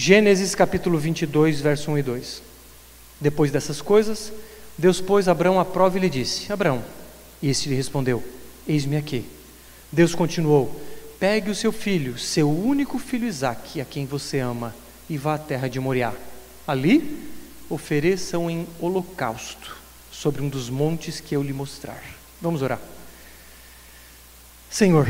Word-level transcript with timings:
Gênesis 0.00 0.54
capítulo 0.54 0.96
22, 0.96 1.60
verso 1.60 1.90
1 1.90 1.98
e 1.98 2.02
2. 2.04 2.42
Depois 3.20 3.50
dessas 3.50 3.82
coisas, 3.82 4.32
Deus 4.78 5.00
pôs 5.00 5.26
Abraão 5.26 5.58
à 5.58 5.64
prova 5.64 5.98
e 5.98 6.00
lhe 6.00 6.08
disse: 6.08 6.52
Abraão. 6.52 6.84
E 7.42 7.50
este 7.50 7.68
lhe 7.68 7.74
respondeu: 7.74 8.22
Eis-me 8.64 8.96
aqui. 8.96 9.24
Deus 9.90 10.14
continuou: 10.14 10.80
Pegue 11.18 11.50
o 11.50 11.54
seu 11.54 11.72
filho, 11.72 12.16
seu 12.16 12.48
único 12.48 12.96
filho 12.96 13.26
Isaque, 13.26 13.80
a 13.80 13.84
quem 13.84 14.06
você 14.06 14.38
ama, 14.38 14.72
e 15.10 15.18
vá 15.18 15.34
à 15.34 15.38
terra 15.38 15.66
de 15.66 15.80
Moriá. 15.80 16.14
Ali, 16.64 17.28
ofereçam 17.68 18.48
em 18.48 18.68
holocausto 18.78 19.76
sobre 20.12 20.40
um 20.40 20.48
dos 20.48 20.70
montes 20.70 21.18
que 21.18 21.34
eu 21.34 21.42
lhe 21.42 21.52
mostrar. 21.52 22.00
Vamos 22.40 22.62
orar. 22.62 22.78
Senhor, 24.70 25.08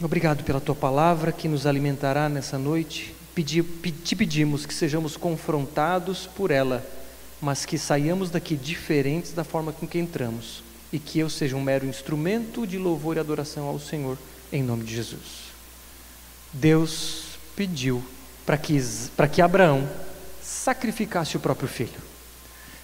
obrigado 0.00 0.42
pela 0.42 0.58
tua 0.58 0.74
palavra 0.74 1.32
que 1.32 1.48
nos 1.48 1.66
alimentará 1.66 2.30
nessa 2.30 2.56
noite. 2.56 3.14
Te 3.34 4.16
pedimos 4.16 4.66
que 4.66 4.74
sejamos 4.74 5.16
confrontados 5.16 6.26
por 6.26 6.50
ela, 6.50 6.84
mas 7.40 7.64
que 7.64 7.78
saiamos 7.78 8.30
daqui 8.30 8.56
diferentes 8.56 9.32
da 9.32 9.44
forma 9.44 9.72
com 9.72 9.86
que 9.86 9.98
entramos 9.98 10.62
e 10.92 10.98
que 10.98 11.18
eu 11.18 11.30
seja 11.30 11.56
um 11.56 11.62
mero 11.62 11.86
instrumento 11.86 12.66
de 12.66 12.78
louvor 12.78 13.16
e 13.16 13.20
adoração 13.20 13.66
ao 13.66 13.78
Senhor, 13.78 14.18
em 14.52 14.62
nome 14.62 14.84
de 14.84 14.94
Jesus. 14.94 15.52
Deus 16.52 17.38
pediu 17.56 18.02
para 18.44 18.58
que, 18.58 18.78
para 19.16 19.28
que 19.28 19.40
Abraão 19.40 19.88
sacrificasse 20.42 21.36
o 21.36 21.40
próprio 21.40 21.68
filho 21.68 22.12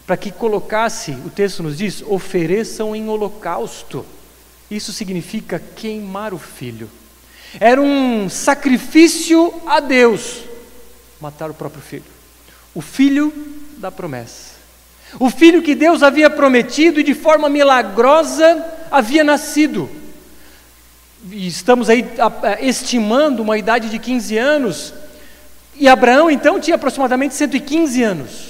para 0.09 0.17
que 0.17 0.31
colocasse, 0.31 1.11
o 1.27 1.29
texto 1.29 1.63
nos 1.63 1.77
diz, 1.77 2.01
ofereçam 2.01 2.97
em 2.97 3.11
holocausto. 3.11 4.07
Isso 4.71 4.91
significa 4.91 5.59
queimar 5.59 6.33
o 6.33 6.39
filho. 6.39 6.89
Era 7.59 7.81
um 7.81 8.29
sacrifício 8.29 9.55
a 9.67 9.81
Deus 9.81 10.43
matar 11.21 11.51
o 11.51 11.55
próprio 11.55 11.83
filho. 11.83 12.05
O 12.75 12.81
filho 12.81 13.33
da 13.79 13.91
promessa. 13.91 14.59
O 15.19 15.31
filho 15.31 15.63
que 15.63 15.75
Deus 15.75 16.03
havia 16.03 16.29
prometido 16.29 17.01
e 17.01 17.03
de 17.03 17.15
forma 17.15 17.49
milagrosa 17.49 18.65
havia 18.91 19.25
nascido. 19.25 19.89
E 21.31 21.47
estamos 21.47 21.89
aí 21.89 22.05
estimando 22.61 23.41
uma 23.41 23.57
idade 23.57 23.89
de 23.89 23.99
15 23.99 24.37
anos. 24.37 24.95
E 25.75 25.89
Abraão 25.89 26.31
então 26.31 26.61
tinha 26.61 26.77
aproximadamente 26.77 27.35
115 27.35 28.03
anos 28.03 28.49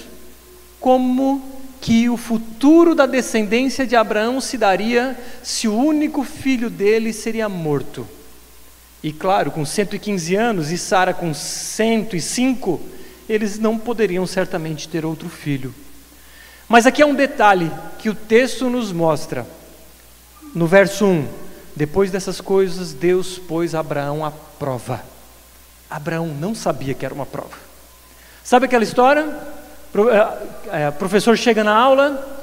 como 0.80 1.42
que 1.80 2.08
o 2.08 2.16
futuro 2.16 2.94
da 2.94 3.06
descendência 3.06 3.86
de 3.86 3.94
Abraão 3.94 4.40
se 4.40 4.56
daria 4.56 5.18
se 5.42 5.68
o 5.68 5.76
único 5.76 6.24
filho 6.24 6.68
dele 6.68 7.12
seria 7.12 7.48
morto. 7.48 8.06
E 9.02 9.12
claro, 9.12 9.50
com 9.50 9.64
115 9.64 10.34
anos 10.34 10.70
e 10.70 10.78
Sara 10.78 11.14
com 11.14 11.32
105, 11.32 12.80
eles 13.28 13.58
não 13.58 13.78
poderiam 13.78 14.26
certamente 14.26 14.88
ter 14.88 15.04
outro 15.04 15.28
filho. 15.28 15.72
Mas 16.68 16.84
aqui 16.86 17.00
é 17.00 17.06
um 17.06 17.14
detalhe 17.14 17.70
que 17.98 18.10
o 18.10 18.14
texto 18.14 18.68
nos 18.68 18.92
mostra. 18.92 19.46
No 20.54 20.66
verso 20.66 21.06
1: 21.06 21.28
Depois 21.76 22.10
dessas 22.10 22.40
coisas, 22.40 22.92
Deus 22.92 23.38
pôs 23.38 23.74
Abraão 23.74 24.24
à 24.24 24.30
prova. 24.30 25.02
Abraão 25.88 26.26
não 26.26 26.54
sabia 26.54 26.92
que 26.92 27.04
era 27.04 27.14
uma 27.14 27.24
prova. 27.24 27.56
Sabe 28.42 28.66
aquela 28.66 28.84
história? 28.84 29.26
É, 30.72 30.86
é, 30.86 30.90
professor 30.90 31.36
chega 31.36 31.64
na 31.64 31.74
aula, 31.74 32.42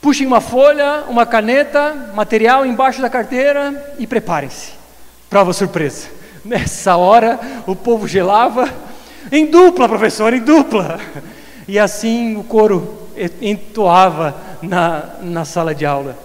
puxem 0.00 0.26
uma 0.26 0.40
folha, 0.40 1.04
uma 1.08 1.26
caneta, 1.26 2.12
material 2.14 2.64
embaixo 2.64 3.02
da 3.02 3.10
carteira 3.10 3.94
e 3.98 4.06
preparem-se. 4.06 4.81
Prova 5.32 5.54
surpresa. 5.54 6.08
Nessa 6.44 6.94
hora 6.94 7.40
o 7.66 7.74
povo 7.74 8.06
gelava, 8.06 8.68
em 9.32 9.46
dupla, 9.46 9.88
professor, 9.88 10.34
em 10.34 10.40
dupla. 10.40 11.00
E 11.66 11.78
assim 11.78 12.36
o 12.36 12.44
coro 12.44 13.08
entoava 13.40 14.36
na, 14.60 15.08
na 15.22 15.46
sala 15.46 15.74
de 15.74 15.86
aula. 15.86 16.18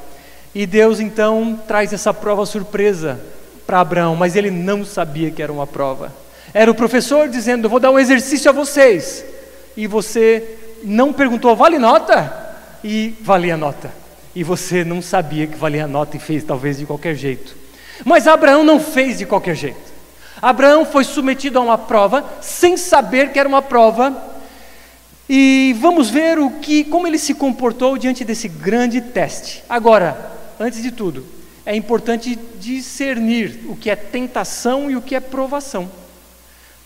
E 0.53 0.65
Deus 0.65 0.99
então 0.99 1.57
traz 1.65 1.93
essa 1.93 2.13
prova 2.13 2.45
surpresa 2.45 3.17
para 3.65 3.79
Abraão, 3.79 4.13
mas 4.13 4.35
ele 4.35 4.51
não 4.51 4.83
sabia 4.83 5.31
que 5.31 5.41
era 5.41 5.53
uma 5.53 5.65
prova. 5.65 6.13
Era 6.53 6.69
o 6.69 6.75
professor 6.75 7.29
dizendo: 7.29 7.69
Vou 7.69 7.79
dar 7.79 7.91
um 7.91 7.99
exercício 7.99 8.49
a 8.49 8.53
vocês 8.53 9.23
e 9.77 9.87
você 9.87 10.57
não 10.83 11.13
perguntou, 11.13 11.55
vale 11.55 11.79
nota? 11.79 12.57
E 12.83 13.15
valia 13.21 13.55
nota. 13.55 13.89
E 14.35 14.43
você 14.43 14.83
não 14.83 15.01
sabia 15.01 15.47
que 15.47 15.55
valia 15.55 15.87
nota 15.87 16.17
e 16.17 16.19
fez 16.19 16.43
talvez 16.43 16.77
de 16.77 16.85
qualquer 16.85 17.15
jeito. 17.15 17.66
Mas 18.05 18.27
Abraão 18.27 18.63
não 18.63 18.79
fez 18.79 19.17
de 19.17 19.25
qualquer 19.25 19.55
jeito. 19.55 19.87
Abraão 20.41 20.85
foi 20.85 21.03
submetido 21.03 21.57
a 21.57 21.61
uma 21.61 21.77
prova 21.77 22.23
sem 22.41 22.77
saber 22.77 23.31
que 23.31 23.39
era 23.39 23.49
uma 23.49 23.61
prova. 23.61 24.15
E 25.29 25.75
vamos 25.79 26.09
ver 26.09 26.39
o 26.39 26.51
que, 26.51 26.85
como 26.85 27.07
ele 27.07 27.17
se 27.17 27.33
comportou 27.33 27.97
diante 27.97 28.23
desse 28.23 28.47
grande 28.47 29.01
teste. 29.01 29.63
Agora, 29.67 30.31
antes 30.59 30.81
de 30.81 30.91
tudo, 30.91 31.25
é 31.65 31.75
importante 31.75 32.39
discernir 32.59 33.59
o 33.67 33.75
que 33.75 33.89
é 33.89 33.95
tentação 33.95 34.89
e 34.89 34.95
o 34.95 35.01
que 35.01 35.15
é 35.15 35.19
provação. 35.19 35.91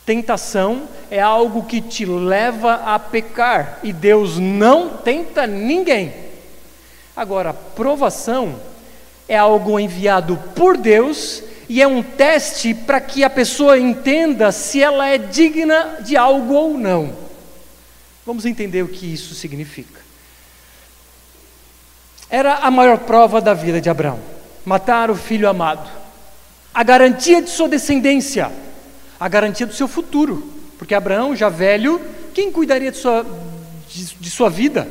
Tentação 0.05 0.83
é 1.11 1.21
algo 1.21 1.63
que 1.63 1.79
te 1.79 2.03
leva 2.05 2.81
a 2.85 2.97
pecar 2.97 3.79
e 3.83 3.93
Deus 3.93 4.39
não 4.39 4.89
tenta 4.89 5.45
ninguém. 5.45 6.11
Agora, 7.15 7.53
provação 7.53 8.55
é 9.31 9.37
algo 9.37 9.79
enviado 9.79 10.35
por 10.53 10.75
Deus 10.75 11.41
e 11.69 11.81
é 11.81 11.87
um 11.87 12.03
teste 12.03 12.73
para 12.73 12.99
que 12.99 13.23
a 13.23 13.29
pessoa 13.29 13.79
entenda 13.79 14.51
se 14.51 14.83
ela 14.83 15.07
é 15.07 15.17
digna 15.17 15.99
de 16.01 16.17
algo 16.17 16.53
ou 16.53 16.77
não. 16.77 17.15
Vamos 18.25 18.45
entender 18.45 18.83
o 18.83 18.89
que 18.89 19.05
isso 19.05 19.33
significa. 19.33 20.01
Era 22.29 22.55
a 22.55 22.69
maior 22.69 22.97
prova 22.97 23.39
da 23.39 23.53
vida 23.53 23.79
de 23.79 23.89
Abraão: 23.89 24.19
matar 24.65 25.09
o 25.09 25.15
filho 25.15 25.47
amado, 25.47 25.89
a 26.73 26.83
garantia 26.83 27.41
de 27.41 27.49
sua 27.49 27.69
descendência 27.69 28.51
a 29.17 29.29
garantia 29.29 29.67
do 29.67 29.73
seu 29.73 29.87
futuro, 29.87 30.51
porque 30.79 30.95
Abraão, 30.95 31.35
já 31.35 31.47
velho, 31.47 32.01
quem 32.33 32.51
cuidaria 32.51 32.91
de 32.91 32.97
sua, 32.97 33.23
de, 33.87 34.15
de 34.15 34.29
sua 34.31 34.49
vida? 34.49 34.87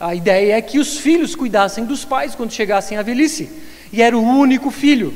A 0.00 0.14
ideia 0.14 0.56
é 0.56 0.62
que 0.62 0.78
os 0.78 0.96
filhos 0.96 1.36
cuidassem 1.36 1.84
dos 1.84 2.06
pais 2.06 2.34
quando 2.34 2.54
chegassem 2.54 2.96
à 2.96 3.02
velhice, 3.02 3.50
e 3.92 4.00
era 4.00 4.16
o 4.16 4.22
único 4.22 4.70
filho. 4.70 5.12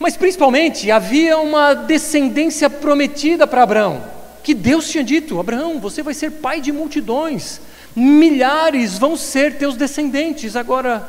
Mas 0.00 0.16
principalmente 0.16 0.90
havia 0.90 1.38
uma 1.38 1.74
descendência 1.74 2.68
prometida 2.68 3.46
para 3.46 3.62
Abraão, 3.62 4.02
que 4.42 4.52
Deus 4.52 4.90
tinha 4.90 5.04
dito: 5.04 5.38
Abraão, 5.38 5.78
você 5.78 6.02
vai 6.02 6.12
ser 6.12 6.32
pai 6.32 6.60
de 6.60 6.72
multidões, 6.72 7.60
milhares 7.94 8.98
vão 8.98 9.16
ser 9.16 9.58
teus 9.58 9.76
descendentes. 9.76 10.56
Agora, 10.56 11.08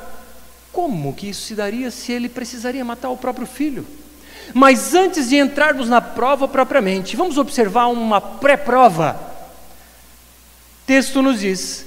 como 0.71 1.11
que 1.11 1.29
isso 1.29 1.41
se 1.41 1.55
daria 1.55 1.89
se 1.89 2.11
ele 2.11 2.29
precisaria 2.29 2.85
matar 2.85 3.09
o 3.09 3.17
próprio 3.17 3.47
filho? 3.47 3.85
Mas 4.53 4.93
antes 4.93 5.29
de 5.29 5.37
entrarmos 5.37 5.89
na 5.89 6.01
prova 6.01 6.47
propriamente, 6.47 7.15
vamos 7.15 7.39
observar 7.39 7.87
uma 7.87 8.21
pré-prova. 8.21 9.19
Texto 10.85 11.19
nos 11.23 11.39
diz 11.39 11.84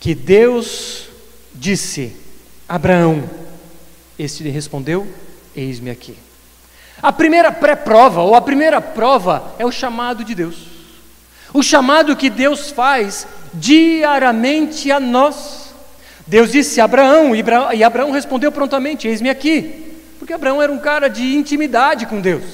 que 0.00 0.14
Deus 0.14 1.08
disse: 1.54 2.16
Abraão, 2.66 3.28
este 4.18 4.42
lhe 4.42 4.50
respondeu: 4.50 5.06
Eis-me 5.54 5.90
aqui. 5.90 6.16
A 7.02 7.12
primeira 7.12 7.52
pré-prova, 7.52 8.22
ou 8.22 8.34
a 8.34 8.40
primeira 8.40 8.80
prova, 8.80 9.54
é 9.58 9.64
o 9.64 9.70
chamado 9.70 10.24
de 10.24 10.34
Deus. 10.34 10.56
O 11.52 11.62
chamado 11.62 12.16
que 12.16 12.30
Deus 12.30 12.70
faz 12.70 13.26
diariamente 13.54 14.90
a 14.90 14.98
nós. 14.98 15.74
Deus 16.26 16.52
disse 16.52 16.80
a 16.80 16.84
Abraão, 16.84 17.32
e 17.34 17.84
Abraão 17.84 18.10
respondeu 18.10 18.50
prontamente: 18.50 19.06
Eis-me 19.06 19.28
aqui. 19.28 19.90
Porque 20.18 20.32
Abraão 20.32 20.60
era 20.60 20.70
um 20.70 20.78
cara 20.78 21.08
de 21.08 21.34
intimidade 21.34 22.06
com 22.06 22.20
Deus, 22.20 22.44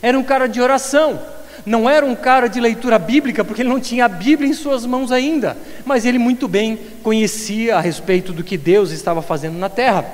era 0.00 0.18
um 0.18 0.22
cara 0.22 0.48
de 0.48 0.60
oração, 0.60 1.20
não 1.70 1.88
era 1.88 2.04
um 2.04 2.16
cara 2.16 2.48
de 2.48 2.58
leitura 2.60 2.98
bíblica, 2.98 3.44
porque 3.44 3.62
ele 3.62 3.68
não 3.68 3.78
tinha 3.78 4.06
a 4.06 4.08
Bíblia 4.08 4.50
em 4.50 4.52
suas 4.52 4.84
mãos 4.84 5.12
ainda, 5.12 5.56
mas 5.84 6.04
ele 6.04 6.18
muito 6.18 6.48
bem 6.48 6.76
conhecia 7.00 7.76
a 7.76 7.80
respeito 7.80 8.32
do 8.32 8.42
que 8.42 8.58
Deus 8.58 8.90
estava 8.90 9.22
fazendo 9.22 9.56
na 9.56 9.68
terra. 9.68 10.04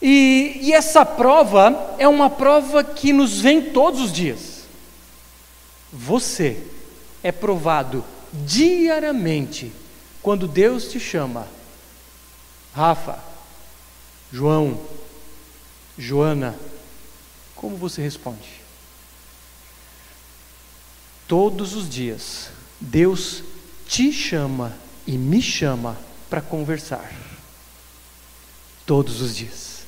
E, 0.00 0.58
e 0.60 0.74
essa 0.74 1.06
prova 1.06 1.94
é 1.98 2.06
uma 2.06 2.28
prova 2.28 2.84
que 2.84 3.14
nos 3.14 3.40
vem 3.40 3.62
todos 3.62 3.98
os 3.98 4.12
dias. 4.12 4.66
Você 5.90 6.58
é 7.22 7.32
provado 7.32 8.04
diariamente 8.30 9.72
quando 10.20 10.46
Deus 10.46 10.88
te 10.88 11.00
chama. 11.00 11.48
Rafa, 12.74 13.18
João, 14.30 14.78
Joana, 15.96 16.54
como 17.54 17.74
você 17.74 18.02
responde? 18.02 18.65
Todos 21.28 21.74
os 21.74 21.88
dias, 21.88 22.50
Deus 22.80 23.42
te 23.88 24.12
chama 24.12 24.72
e 25.06 25.18
me 25.18 25.42
chama 25.42 25.96
para 26.30 26.40
conversar. 26.40 27.12
Todos 28.84 29.20
os 29.20 29.34
dias. 29.34 29.80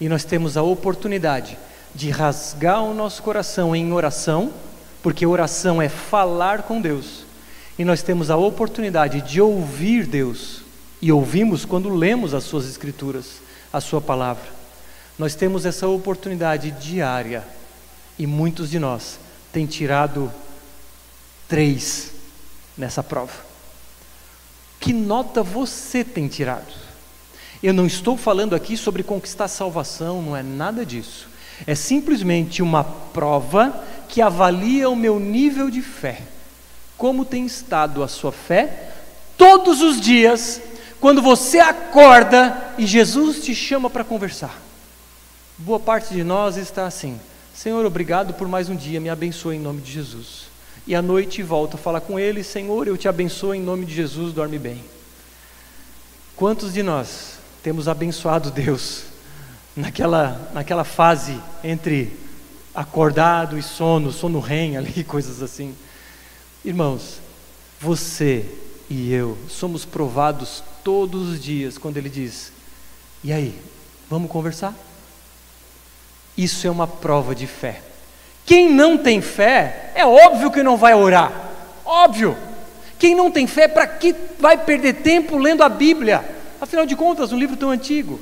E 0.00 0.08
nós 0.08 0.24
temos 0.24 0.56
a 0.56 0.62
oportunidade 0.62 1.58
de 1.94 2.10
rasgar 2.10 2.82
o 2.82 2.94
nosso 2.94 3.22
coração 3.22 3.76
em 3.76 3.92
oração, 3.92 4.52
porque 5.02 5.26
oração 5.26 5.82
é 5.82 5.88
falar 5.88 6.62
com 6.62 6.80
Deus, 6.80 7.24
e 7.78 7.84
nós 7.84 8.02
temos 8.02 8.30
a 8.30 8.36
oportunidade 8.36 9.20
de 9.20 9.40
ouvir 9.40 10.06
Deus, 10.06 10.62
e 11.00 11.12
ouvimos 11.12 11.64
quando 11.64 11.94
lemos 11.94 12.32
as 12.32 12.44
Suas 12.44 12.66
Escrituras, 12.66 13.42
a 13.72 13.80
Sua 13.80 14.00
palavra. 14.00 14.50
Nós 15.18 15.34
temos 15.34 15.66
essa 15.66 15.86
oportunidade 15.86 16.70
diária, 16.70 17.44
e 18.18 18.26
muitos 18.26 18.70
de 18.70 18.78
nós 18.78 19.18
têm 19.52 19.66
tirado 19.66 20.32
três 21.48 22.12
nessa 22.76 23.02
prova. 23.02 23.32
Que 24.80 24.92
nota 24.92 25.42
você 25.42 26.02
tem 26.02 26.26
tirado? 26.26 26.72
Eu 27.62 27.72
não 27.72 27.86
estou 27.86 28.16
falando 28.16 28.54
aqui 28.54 28.76
sobre 28.76 29.04
conquistar 29.04 29.46
salvação, 29.46 30.20
não 30.20 30.36
é 30.36 30.42
nada 30.42 30.84
disso. 30.84 31.28
É 31.66 31.76
simplesmente 31.76 32.60
uma 32.60 32.82
prova 32.82 33.84
que 34.08 34.20
avalia 34.20 34.90
o 34.90 34.96
meu 34.96 35.20
nível 35.20 35.70
de 35.70 35.80
fé. 35.80 36.22
Como 36.96 37.24
tem 37.24 37.46
estado 37.46 38.02
a 38.02 38.08
sua 38.08 38.32
fé 38.32 38.90
todos 39.38 39.80
os 39.80 40.00
dias, 40.00 40.60
quando 41.00 41.22
você 41.22 41.60
acorda 41.60 42.74
e 42.76 42.86
Jesus 42.86 43.44
te 43.44 43.54
chama 43.54 43.88
para 43.88 44.02
conversar. 44.02 44.60
Boa 45.56 45.78
parte 45.78 46.12
de 46.12 46.24
nós 46.24 46.56
está 46.56 46.86
assim: 46.86 47.20
Senhor, 47.54 47.86
obrigado 47.86 48.34
por 48.34 48.48
mais 48.48 48.68
um 48.68 48.74
dia, 48.74 48.98
me 48.98 49.08
abençoe 49.08 49.56
em 49.56 49.60
nome 49.60 49.80
de 49.80 49.92
Jesus 49.92 50.41
e 50.86 50.94
à 50.94 51.02
noite 51.02 51.42
volta 51.42 51.76
a 51.76 51.78
falar 51.78 52.00
com 52.00 52.18
ele: 52.18 52.42
Senhor, 52.42 52.88
eu 52.88 52.96
te 52.96 53.08
abençoo 53.08 53.54
em 53.54 53.62
nome 53.62 53.86
de 53.86 53.94
Jesus, 53.94 54.32
dorme 54.32 54.58
bem. 54.58 54.82
Quantos 56.36 56.72
de 56.72 56.82
nós 56.82 57.38
temos 57.62 57.86
abençoado 57.86 58.50
Deus 58.50 59.04
naquela, 59.76 60.50
naquela 60.52 60.82
fase 60.82 61.40
entre 61.62 62.18
acordado 62.74 63.56
e 63.56 63.62
sono, 63.62 64.10
sono 64.10 64.40
rem 64.40 64.76
ali, 64.78 65.04
coisas 65.04 65.42
assim? 65.42 65.74
Irmãos, 66.64 67.20
você 67.80 68.44
e 68.88 69.12
eu 69.12 69.38
somos 69.48 69.84
provados 69.84 70.62
todos 70.82 71.28
os 71.28 71.42
dias 71.42 71.78
quando 71.78 71.96
Ele 71.96 72.10
diz: 72.10 72.52
E 73.22 73.32
aí, 73.32 73.56
vamos 74.10 74.30
conversar? 74.30 74.74
Isso 76.36 76.66
é 76.66 76.70
uma 76.70 76.86
prova 76.86 77.34
de 77.34 77.46
fé. 77.46 77.91
Quem 78.44 78.70
não 78.70 78.98
tem 78.98 79.20
fé, 79.20 79.90
é 79.94 80.04
óbvio 80.04 80.50
que 80.50 80.62
não 80.62 80.76
vai 80.76 80.94
orar. 80.94 81.32
Óbvio. 81.84 82.36
Quem 82.98 83.14
não 83.14 83.30
tem 83.30 83.46
fé, 83.46 83.66
para 83.66 83.86
que 83.86 84.14
vai 84.38 84.56
perder 84.56 84.94
tempo 84.94 85.36
lendo 85.36 85.62
a 85.62 85.68
Bíblia? 85.68 86.24
Afinal 86.60 86.86
de 86.86 86.94
contas, 86.94 87.32
um 87.32 87.38
livro 87.38 87.56
tão 87.56 87.70
antigo. 87.70 88.20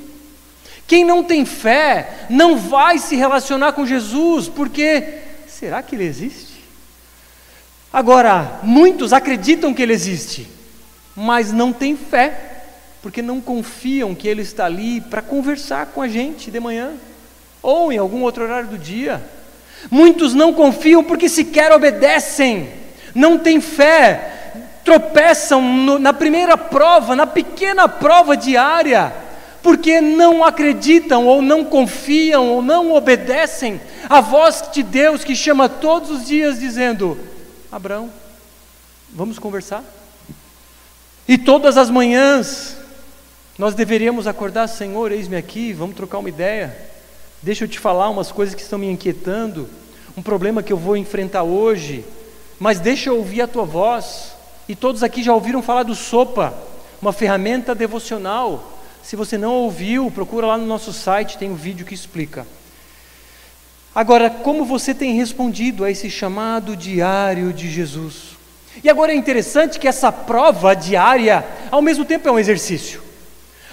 Quem 0.87 1.05
não 1.05 1.23
tem 1.23 1.45
fé 1.45 2.25
não 2.29 2.57
vai 2.57 2.97
se 2.97 3.15
relacionar 3.15 3.73
com 3.73 3.85
Jesus, 3.85 4.49
porque 4.49 5.19
será 5.47 5.81
que 5.81 5.95
ele 5.95 6.05
existe? 6.05 6.63
Agora, 7.93 8.59
muitos 8.63 9.13
acreditam 9.13 9.73
que 9.73 9.81
ele 9.81 9.93
existe, 9.93 10.47
mas 11.15 11.51
não 11.51 11.71
têm 11.71 11.95
fé, 11.95 12.63
porque 13.01 13.21
não 13.21 13.41
confiam 13.41 14.15
que 14.15 14.27
ele 14.27 14.41
está 14.41 14.65
ali 14.65 15.01
para 15.01 15.21
conversar 15.21 15.87
com 15.87 16.01
a 16.01 16.07
gente 16.07 16.49
de 16.49 16.59
manhã 16.59 16.93
ou 17.61 17.91
em 17.91 17.97
algum 17.97 18.21
outro 18.21 18.43
horário 18.43 18.69
do 18.69 18.77
dia. 18.77 19.21
Muitos 19.89 20.33
não 20.33 20.53
confiam 20.53 21.03
porque 21.03 21.27
sequer 21.27 21.71
obedecem, 21.71 22.69
não 23.15 23.37
têm 23.37 23.59
fé, 23.59 24.31
tropeçam 24.83 25.61
no, 25.61 25.99
na 25.99 26.13
primeira 26.13 26.57
prova, 26.57 27.15
na 27.15 27.25
pequena 27.25 27.87
prova 27.87 28.35
diária, 28.37 29.13
porque 29.63 30.01
não 30.01 30.43
acreditam, 30.43 31.25
ou 31.25 31.41
não 31.41 31.63
confiam, 31.63 32.49
ou 32.49 32.61
não 32.61 32.93
obedecem 32.93 33.79
à 34.09 34.21
voz 34.21 34.63
de 34.71 34.83
Deus 34.83 35.23
que 35.23 35.35
chama 35.35 35.69
todos 35.69 36.09
os 36.09 36.25
dias 36.25 36.59
dizendo: 36.59 37.17
Abraão, 37.71 38.09
vamos 39.09 39.39
conversar? 39.39 39.83
E 41.27 41.37
todas 41.37 41.77
as 41.77 41.89
manhãs 41.89 42.77
nós 43.57 43.75
deveríamos 43.75 44.25
acordar, 44.25 44.67
Senhor, 44.67 45.11
eis-me 45.11 45.37
aqui, 45.37 45.71
vamos 45.71 45.95
trocar 45.95 46.17
uma 46.17 46.29
ideia. 46.29 46.90
Deixa 47.43 47.63
eu 47.63 47.67
te 47.67 47.79
falar 47.79 48.09
umas 48.09 48.31
coisas 48.31 48.53
que 48.53 48.61
estão 48.61 48.77
me 48.77 48.87
inquietando, 48.87 49.67
um 50.15 50.21
problema 50.21 50.61
que 50.61 50.71
eu 50.71 50.77
vou 50.77 50.95
enfrentar 50.95 51.41
hoje, 51.41 52.05
mas 52.59 52.79
deixa 52.79 53.09
eu 53.09 53.17
ouvir 53.17 53.41
a 53.41 53.47
tua 53.47 53.65
voz. 53.65 54.33
E 54.69 54.75
todos 54.75 55.01
aqui 55.01 55.23
já 55.23 55.33
ouviram 55.33 55.63
falar 55.63 55.81
do 55.81 55.95
Sopa, 55.95 56.53
uma 57.01 57.11
ferramenta 57.11 57.73
devocional. 57.73 58.77
Se 59.01 59.15
você 59.15 59.39
não 59.39 59.55
ouviu, 59.55 60.11
procura 60.11 60.45
lá 60.45 60.57
no 60.57 60.67
nosso 60.67 60.93
site, 60.93 61.39
tem 61.39 61.49
um 61.49 61.55
vídeo 61.55 61.83
que 61.83 61.95
explica. 61.95 62.45
Agora, 63.93 64.29
como 64.29 64.63
você 64.63 64.93
tem 64.93 65.15
respondido 65.15 65.83
a 65.83 65.89
esse 65.89 66.11
chamado 66.11 66.75
diário 66.75 67.51
de 67.51 67.71
Jesus? 67.71 68.37
E 68.83 68.89
agora 68.89 69.11
é 69.11 69.15
interessante 69.15 69.79
que 69.79 69.87
essa 69.87 70.11
prova 70.11 70.75
diária, 70.75 71.43
ao 71.71 71.81
mesmo 71.81 72.05
tempo, 72.05 72.29
é 72.29 72.31
um 72.31 72.39
exercício. 72.39 73.01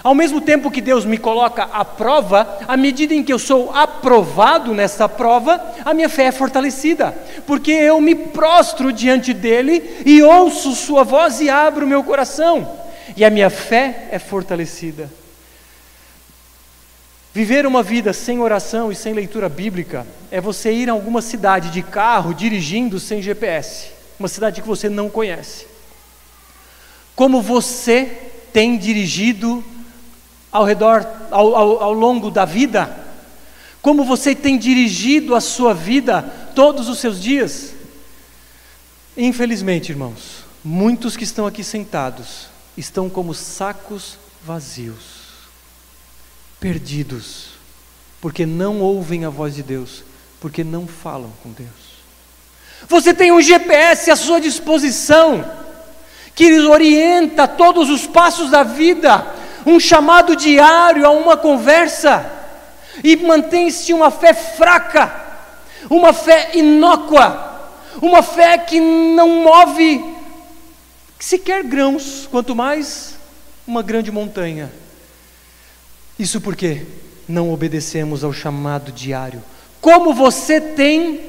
Ao 0.01 0.15
mesmo 0.15 0.39
tempo 0.39 0.71
que 0.71 0.79
Deus 0.81 1.03
me 1.03 1.17
coloca 1.17 1.63
à 1.63 1.83
prova, 1.83 2.59
à 2.67 2.77
medida 2.77 3.13
em 3.13 3.23
que 3.23 3.33
eu 3.33 3.39
sou 3.39 3.71
aprovado 3.75 4.73
nessa 4.73 5.09
prova, 5.09 5.61
a 5.83 5.93
minha 5.93 6.07
fé 6.07 6.25
é 6.25 6.31
fortalecida, 6.31 7.13
porque 7.45 7.71
eu 7.71 7.99
me 7.99 8.15
prostro 8.15 8.93
diante 8.93 9.33
dele 9.33 10.01
e 10.05 10.21
ouço 10.21 10.73
Sua 10.73 11.03
voz 11.03 11.41
e 11.41 11.49
abro 11.49 11.85
meu 11.85 12.03
coração, 12.03 12.79
e 13.15 13.25
a 13.25 13.29
minha 13.29 13.49
fé 13.49 14.07
é 14.11 14.19
fortalecida. 14.19 15.09
Viver 17.33 17.65
uma 17.65 17.83
vida 17.83 18.13
sem 18.13 18.39
oração 18.39 18.91
e 18.91 18.95
sem 18.95 19.13
leitura 19.13 19.49
bíblica 19.49 20.07
é 20.31 20.41
você 20.41 20.71
ir 20.71 20.89
a 20.89 20.93
alguma 20.93 21.21
cidade 21.21 21.69
de 21.69 21.81
carro 21.83 22.33
dirigindo 22.33 22.99
sem 22.99 23.21
GPS, 23.21 23.91
uma 24.17 24.29
cidade 24.29 24.61
que 24.61 24.67
você 24.67 24.87
não 24.87 25.09
conhece. 25.09 25.67
Como 27.15 27.41
você 27.41 28.29
tem 28.51 28.77
dirigido 28.77 29.63
ao 30.51 30.65
redor, 30.65 31.05
ao, 31.31 31.55
ao, 31.55 31.83
ao 31.83 31.93
longo 31.93 32.29
da 32.31 32.45
vida? 32.45 33.07
Como 33.81 34.03
você 34.03 34.35
tem 34.35 34.57
dirigido 34.57 35.35
a 35.35 35.41
sua 35.41 35.73
vida 35.73 36.21
todos 36.53 36.89
os 36.89 36.99
seus 36.99 37.21
dias? 37.21 37.73
Infelizmente, 39.15 39.91
irmãos, 39.91 40.45
muitos 40.63 41.15
que 41.15 41.23
estão 41.23 41.45
aqui 41.45 41.63
sentados 41.63 42.47
estão 42.77 43.09
como 43.09 43.33
sacos 43.33 44.17
vazios, 44.43 45.29
perdidos, 46.59 47.49
porque 48.21 48.45
não 48.45 48.79
ouvem 48.79 49.25
a 49.25 49.29
voz 49.29 49.55
de 49.55 49.63
Deus, 49.63 50.03
porque 50.39 50.63
não 50.63 50.87
falam 50.87 51.31
com 51.43 51.51
Deus. 51.51 51.69
Você 52.87 53.13
tem 53.13 53.31
um 53.31 53.41
GPS 53.41 54.09
à 54.09 54.15
sua 54.15 54.39
disposição, 54.39 55.43
que 56.33 56.59
orienta 56.61 57.47
todos 57.47 57.89
os 57.89 58.07
passos 58.07 58.49
da 58.49 58.63
vida, 58.63 59.25
um 59.65 59.79
chamado 59.79 60.35
diário 60.35 61.05
a 61.05 61.09
uma 61.09 61.37
conversa, 61.37 62.29
e 63.03 63.15
mantém-se 63.15 63.93
uma 63.93 64.11
fé 64.11 64.33
fraca, 64.33 65.13
uma 65.89 66.11
fé 66.11 66.51
inócua, 66.55 67.71
uma 68.01 68.21
fé 68.21 68.57
que 68.57 68.79
não 68.79 69.43
move 69.43 70.03
sequer 71.17 71.63
grãos, 71.63 72.27
quanto 72.29 72.55
mais 72.55 73.15
uma 73.67 73.81
grande 73.81 74.11
montanha. 74.11 74.71
Isso 76.17 76.41
porque 76.41 76.85
não 77.27 77.53
obedecemos 77.53 78.23
ao 78.23 78.33
chamado 78.33 78.91
diário. 78.91 79.43
Como 79.79 80.13
você 80.13 80.59
tem 80.59 81.21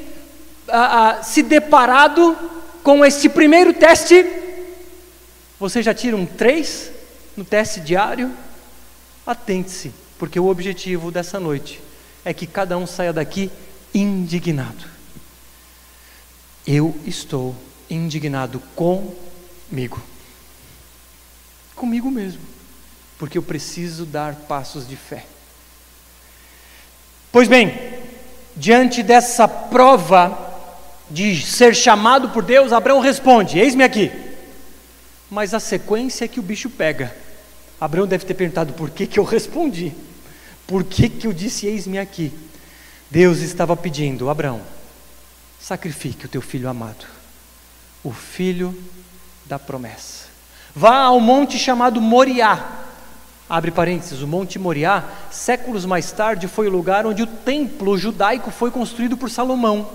se 1.22 1.42
deparado 1.42 2.37
com 2.82 3.04
este 3.04 3.28
primeiro 3.28 3.72
teste? 3.72 4.26
Você 5.58 5.82
já 5.82 5.92
tira 5.92 6.16
um 6.16 6.26
três? 6.26 6.90
No 7.40 7.44
teste 7.47 7.80
diário, 7.80 8.30
atente-se, 9.26 9.94
porque 10.18 10.38
o 10.38 10.49
objetivo 10.49 11.11
dessa 11.11 11.40
noite 11.40 11.80
é 12.23 12.35
que 12.35 12.47
cada 12.47 12.76
um 12.76 12.87
saia 12.87 13.14
daqui 13.14 13.50
indignado. 13.94 14.85
Eu 16.66 16.94
estou 17.06 17.56
indignado 17.88 18.61
comigo, 18.76 20.02
comigo 21.75 22.11
mesmo, 22.11 22.42
porque 23.18 23.38
eu 23.38 23.42
preciso 23.42 24.04
dar 24.04 24.35
passos 24.35 24.87
de 24.87 24.94
fé. 24.94 25.25
Pois 27.32 27.49
bem, 27.49 27.73
diante 28.54 29.02
dessa 29.02 29.49
prova 29.49 30.37
de 31.09 31.40
ser 31.40 31.75
chamado 31.75 32.28
por 32.28 32.44
Deus, 32.44 32.70
Abraão 32.70 33.00
responde: 33.00 33.59
Eis-me 33.59 33.82
aqui 33.82 34.12
mas 35.30 35.54
a 35.54 35.61
sequência 35.61 36.25
é 36.25 36.28
que 36.28 36.40
o 36.40 36.42
bicho 36.42 36.68
pega. 36.68 37.14
Abraão 37.80 38.06
deve 38.06 38.26
ter 38.26 38.34
perguntado 38.34 38.75
por 38.75 38.90
que, 38.90 39.06
que 39.06 39.18
eu 39.18 39.25
respondi, 39.25 39.94
por 40.66 40.84
que, 40.84 41.08
que 41.08 41.26
eu 41.26 41.32
disse 41.32 41.66
eis-me 41.66 41.99
aqui. 41.99 42.32
Deus 43.10 43.38
estava 43.38 43.76
pedindo, 43.76 44.28
Abraão, 44.28 44.60
sacrifique 45.58 46.26
o 46.26 46.28
teu 46.28 46.42
filho 46.42 46.68
amado, 46.68 47.06
o 48.04 48.12
filho 48.12 48.76
da 49.46 49.58
promessa. 49.58 50.26
Vá 50.75 50.96
ao 51.00 51.18
monte 51.18 51.58
chamado 51.58 52.00
Moriá. 52.00 52.87
Abre 53.49 53.72
parênteses, 53.72 54.22
o 54.22 54.28
Monte 54.28 54.60
Moriá, 54.60 55.02
séculos 55.28 55.84
mais 55.84 56.12
tarde, 56.12 56.46
foi 56.46 56.68
o 56.68 56.70
lugar 56.70 57.04
onde 57.04 57.25
o 57.25 57.26
templo 57.26 57.99
judaico 57.99 58.49
foi 58.52 58.70
construído 58.70 59.16
por 59.16 59.28
Salomão. 59.28 59.90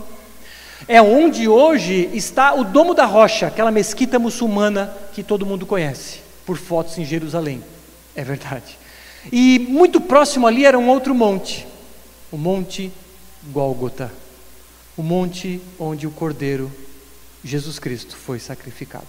É 0.90 1.02
onde 1.02 1.48
hoje 1.48 2.10
está 2.14 2.54
o 2.54 2.66
Domo 2.66 2.94
da 2.94 3.06
Rocha, 3.06 3.48
aquela 3.48 3.72
mesquita 3.72 4.20
muçulmana 4.20 4.94
que 5.14 5.24
todo 5.24 5.46
mundo 5.46 5.66
conhece, 5.66 6.20
por 6.46 6.58
fotos 6.58 6.98
em 6.98 7.06
Jerusalém. 7.06 7.64
É 8.16 8.24
verdade. 8.24 8.78
E 9.32 9.60
muito 9.70 10.00
próximo 10.00 10.48
ali 10.48 10.66
era 10.66 10.78
um 10.78 10.88
outro 10.88 11.14
monte, 11.14 11.66
o 12.32 12.38
Monte 12.38 12.92
Gólgota, 13.52 14.12
o 14.98 15.04
monte 15.04 15.62
onde 15.80 16.08
o 16.08 16.12
Cordeiro 16.12 16.72
Jesus 17.44 17.80
Cristo 17.80 18.16
foi 18.16 18.40
sacrificado. 18.40 19.06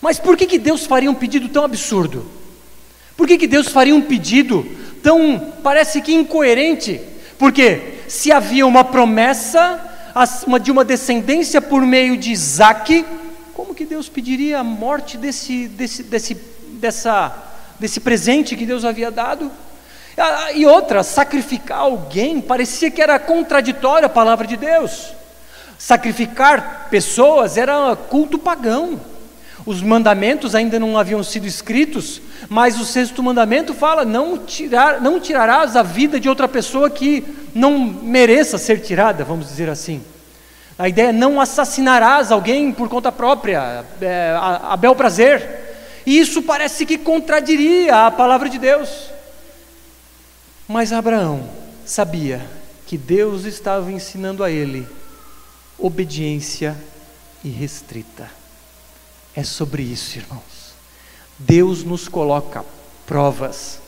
Mas 0.00 0.18
por 0.18 0.36
que, 0.36 0.46
que 0.46 0.58
Deus 0.58 0.84
faria 0.84 1.10
um 1.10 1.14
pedido 1.14 1.48
tão 1.48 1.64
absurdo? 1.64 2.26
Por 3.16 3.26
que, 3.26 3.38
que 3.38 3.46
Deus 3.46 3.68
faria 3.68 3.94
um 3.94 4.02
pedido 4.02 4.66
tão, 5.02 5.54
parece 5.62 6.02
que 6.02 6.12
incoerente? 6.12 7.00
Porque 7.38 8.00
se 8.08 8.30
havia 8.30 8.66
uma 8.66 8.84
promessa 8.84 9.82
de 10.62 10.70
uma 10.70 10.84
descendência 10.84 11.60
por 11.60 11.82
meio 11.82 12.16
de 12.16 12.30
Isaac, 12.30 13.04
como 13.54 13.74
que 13.74 13.84
Deus 13.84 14.08
pediria 14.08 14.60
a 14.60 14.64
morte 14.64 15.16
desse, 15.16 15.68
desse, 15.68 16.02
desse, 16.02 16.34
dessa, 16.72 17.45
desse 17.78 18.00
presente 18.00 18.56
que 18.56 18.66
Deus 18.66 18.84
havia 18.84 19.10
dado? 19.10 19.50
Ah, 20.16 20.52
e 20.52 20.64
outra, 20.64 21.02
sacrificar 21.02 21.80
alguém 21.80 22.40
parecia 22.40 22.90
que 22.90 23.02
era 23.02 23.18
contraditório 23.18 24.06
à 24.06 24.08
palavra 24.08 24.46
de 24.46 24.56
Deus. 24.56 25.12
Sacrificar 25.78 26.88
pessoas 26.90 27.58
era 27.58 27.94
culto 27.94 28.38
pagão. 28.38 28.98
Os 29.66 29.82
mandamentos 29.82 30.54
ainda 30.54 30.78
não 30.78 30.96
haviam 30.96 31.22
sido 31.22 31.46
escritos, 31.46 32.22
mas 32.48 32.80
o 32.80 32.84
sexto 32.84 33.22
mandamento 33.22 33.74
fala: 33.74 34.04
não, 34.04 34.38
tirar, 34.38 35.00
não 35.00 35.20
tirarás 35.20 35.76
a 35.76 35.82
vida 35.82 36.18
de 36.18 36.28
outra 36.28 36.48
pessoa 36.48 36.88
que 36.88 37.22
não 37.54 37.78
mereça 37.78 38.58
ser 38.58 38.80
tirada, 38.80 39.24
vamos 39.24 39.48
dizer 39.48 39.68
assim. 39.68 40.02
A 40.78 40.88
ideia 40.88 41.08
é 41.08 41.12
não 41.12 41.40
assassinarás 41.40 42.30
alguém 42.30 42.70
por 42.70 42.88
conta 42.88 43.10
própria, 43.10 43.84
é, 44.00 44.34
a, 44.38 44.72
a 44.72 44.76
bel 44.76 44.94
prazer. 44.94 45.65
E 46.06 46.18
isso 46.18 46.40
parece 46.42 46.86
que 46.86 46.96
contradiria 46.96 48.06
a 48.06 48.10
palavra 48.10 48.48
de 48.48 48.58
Deus. 48.58 49.10
Mas 50.68 50.92
Abraão 50.92 51.50
sabia 51.84 52.48
que 52.86 52.96
Deus 52.96 53.44
estava 53.44 53.90
ensinando 53.90 54.44
a 54.44 54.50
ele 54.50 54.86
obediência 55.78 56.76
irrestrita. 57.44 58.30
É 59.34 59.42
sobre 59.42 59.82
isso, 59.82 60.16
irmãos. 60.18 60.74
Deus 61.38 61.84
nos 61.84 62.08
coloca 62.08 62.64
provas, 63.04 63.78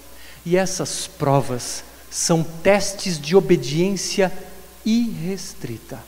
e 0.44 0.56
essas 0.56 1.06
provas 1.06 1.82
são 2.10 2.42
testes 2.42 3.18
de 3.18 3.34
obediência 3.34 4.32
irrestrita. 4.84 5.98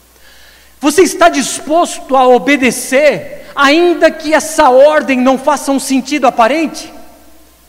Você 0.80 1.02
está 1.02 1.28
disposto 1.28 2.16
a 2.16 2.26
obedecer, 2.26 3.39
ainda 3.60 4.10
que 4.10 4.32
essa 4.32 4.70
ordem 4.70 5.20
não 5.20 5.38
faça 5.38 5.70
um 5.70 5.78
sentido 5.78 6.26
aparente? 6.26 6.92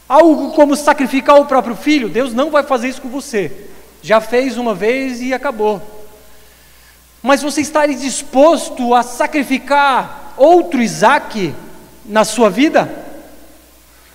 Algo 0.07 0.51
como 0.51 0.75
sacrificar 0.75 1.39
o 1.39 1.45
próprio 1.45 1.75
filho, 1.75 2.09
Deus 2.09 2.33
não 2.33 2.49
vai 2.49 2.63
fazer 2.63 2.89
isso 2.89 3.01
com 3.01 3.09
você. 3.09 3.69
Já 4.01 4.19
fez 4.19 4.57
uma 4.57 4.73
vez 4.73 5.21
e 5.21 5.33
acabou. 5.33 5.81
Mas 7.21 7.41
você 7.41 7.61
está 7.61 7.85
disposto 7.85 8.95
a 8.95 9.03
sacrificar 9.03 10.33
outro 10.37 10.81
Isaac 10.81 11.53
na 12.05 12.25
sua 12.25 12.49
vida? 12.49 12.89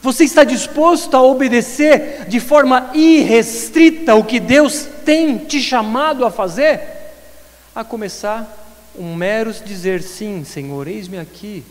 Você 0.03 0.25
está 0.25 0.45
disposto 0.45 1.17
a 1.17 1.23
obedecer 1.23 2.27
de 2.29 2.41
forma 2.41 2.91
irrestrita 2.95 4.15
o 4.15 4.25
que 4.25 4.41
Deus 4.41 4.87
tem 5.05 5.39
te 5.39 5.61
chamado 5.61 6.25
a 6.25 6.31
fazer? 6.31 6.81
A 7.75 7.85
começar, 7.85 8.66
um 8.99 9.15
mero 9.15 9.53
dizer 9.53 10.03
sim, 10.03 10.45
Senhor, 10.45 10.87
eis-me 10.89 11.19
aqui, 11.19 11.65